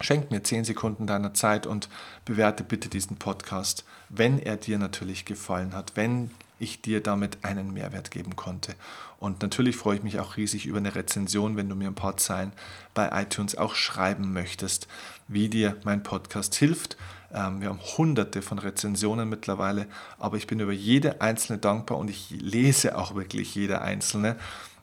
Schenk 0.00 0.30
mir 0.30 0.42
10 0.42 0.64
Sekunden 0.64 1.06
deiner 1.06 1.34
Zeit 1.34 1.66
und 1.66 1.90
bewerte 2.24 2.64
bitte 2.64 2.88
diesen 2.88 3.18
Podcast, 3.18 3.84
wenn 4.08 4.38
er 4.38 4.56
dir 4.56 4.78
natürlich 4.78 5.26
gefallen 5.26 5.74
hat, 5.74 5.92
wenn 5.94 6.30
ich 6.62 6.82
dir 6.82 7.02
damit 7.02 7.44
einen 7.44 7.72
Mehrwert 7.72 8.10
geben 8.10 8.36
konnte. 8.36 8.74
Und 9.18 9.42
natürlich 9.42 9.76
freue 9.76 9.96
ich 9.96 10.02
mich 10.02 10.18
auch 10.18 10.36
riesig 10.36 10.66
über 10.66 10.78
eine 10.78 10.94
Rezension, 10.94 11.56
wenn 11.56 11.68
du 11.68 11.74
mir 11.74 11.88
ein 11.88 11.94
paar 11.94 12.16
Zeilen 12.16 12.52
bei 12.94 13.10
iTunes 13.22 13.56
auch 13.56 13.74
schreiben 13.74 14.32
möchtest, 14.32 14.88
wie 15.28 15.48
dir 15.48 15.76
mein 15.84 16.02
Podcast 16.02 16.54
hilft. 16.54 16.96
Ähm, 17.32 17.60
wir 17.60 17.68
haben 17.68 17.80
hunderte 17.80 18.42
von 18.42 18.58
Rezensionen 18.58 19.28
mittlerweile, 19.28 19.86
aber 20.18 20.36
ich 20.36 20.46
bin 20.46 20.60
über 20.60 20.72
jede 20.72 21.20
einzelne 21.20 21.58
dankbar 21.58 21.98
und 21.98 22.10
ich 22.10 22.30
lese 22.30 22.96
auch 22.96 23.14
wirklich 23.14 23.54
jede 23.54 23.80
einzelne. 23.80 24.36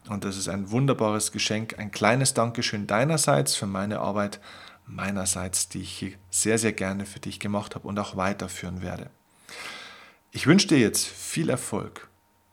Und 0.08 0.24
das 0.24 0.36
ist 0.36 0.48
ein 0.48 0.70
wunderbares 0.70 1.32
Geschenk, 1.32 1.78
ein 1.78 1.90
kleines 1.90 2.34
Dankeschön 2.34 2.86
deinerseits 2.86 3.54
für 3.54 3.66
meine 3.66 4.00
Arbeit, 4.00 4.40
meinerseits, 4.86 5.68
die 5.68 5.82
ich 5.82 5.90
hier 5.90 6.12
sehr, 6.30 6.58
sehr 6.58 6.72
gerne 6.72 7.06
für 7.06 7.20
dich 7.20 7.38
gemacht 7.40 7.74
habe 7.74 7.86
und 7.86 7.98
auch 7.98 8.16
weiterführen 8.16 8.82
werde. 8.82 9.10
Ich 10.32 10.46
wünsche 10.46 10.68
dir 10.68 10.78
jetzt 10.78 11.06
viel 11.06 11.50
Erfolg. 11.50 12.08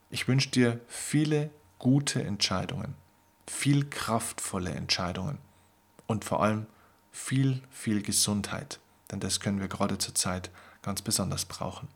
Ich 0.09 0.27
wünsche 0.27 0.49
dir 0.49 0.79
viele 0.87 1.51
gute 1.77 2.23
Entscheidungen, 2.23 2.95
viel 3.45 3.87
kraftvolle 3.87 4.71
Entscheidungen 4.71 5.37
und 6.07 6.25
vor 6.25 6.41
allem 6.41 6.65
viel, 7.11 7.61
viel 7.69 8.01
Gesundheit, 8.01 8.79
denn 9.11 9.19
das 9.19 9.39
können 9.39 9.59
wir 9.59 9.67
gerade 9.67 9.99
zur 9.99 10.15
Zeit 10.15 10.49
ganz 10.81 11.03
besonders 11.03 11.45
brauchen. 11.45 11.87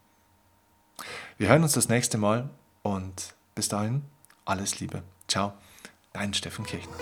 Wir 1.39 1.49
hören 1.49 1.63
uns 1.63 1.73
das 1.73 1.89
nächste 1.89 2.19
Mal 2.19 2.51
und 2.83 3.33
bis 3.55 3.67
dahin 3.67 4.03
alles 4.45 4.79
Liebe. 4.79 5.01
Ciao, 5.27 5.53
dein 6.13 6.33
Steffen 6.35 6.65
Kirchner. 6.65 6.95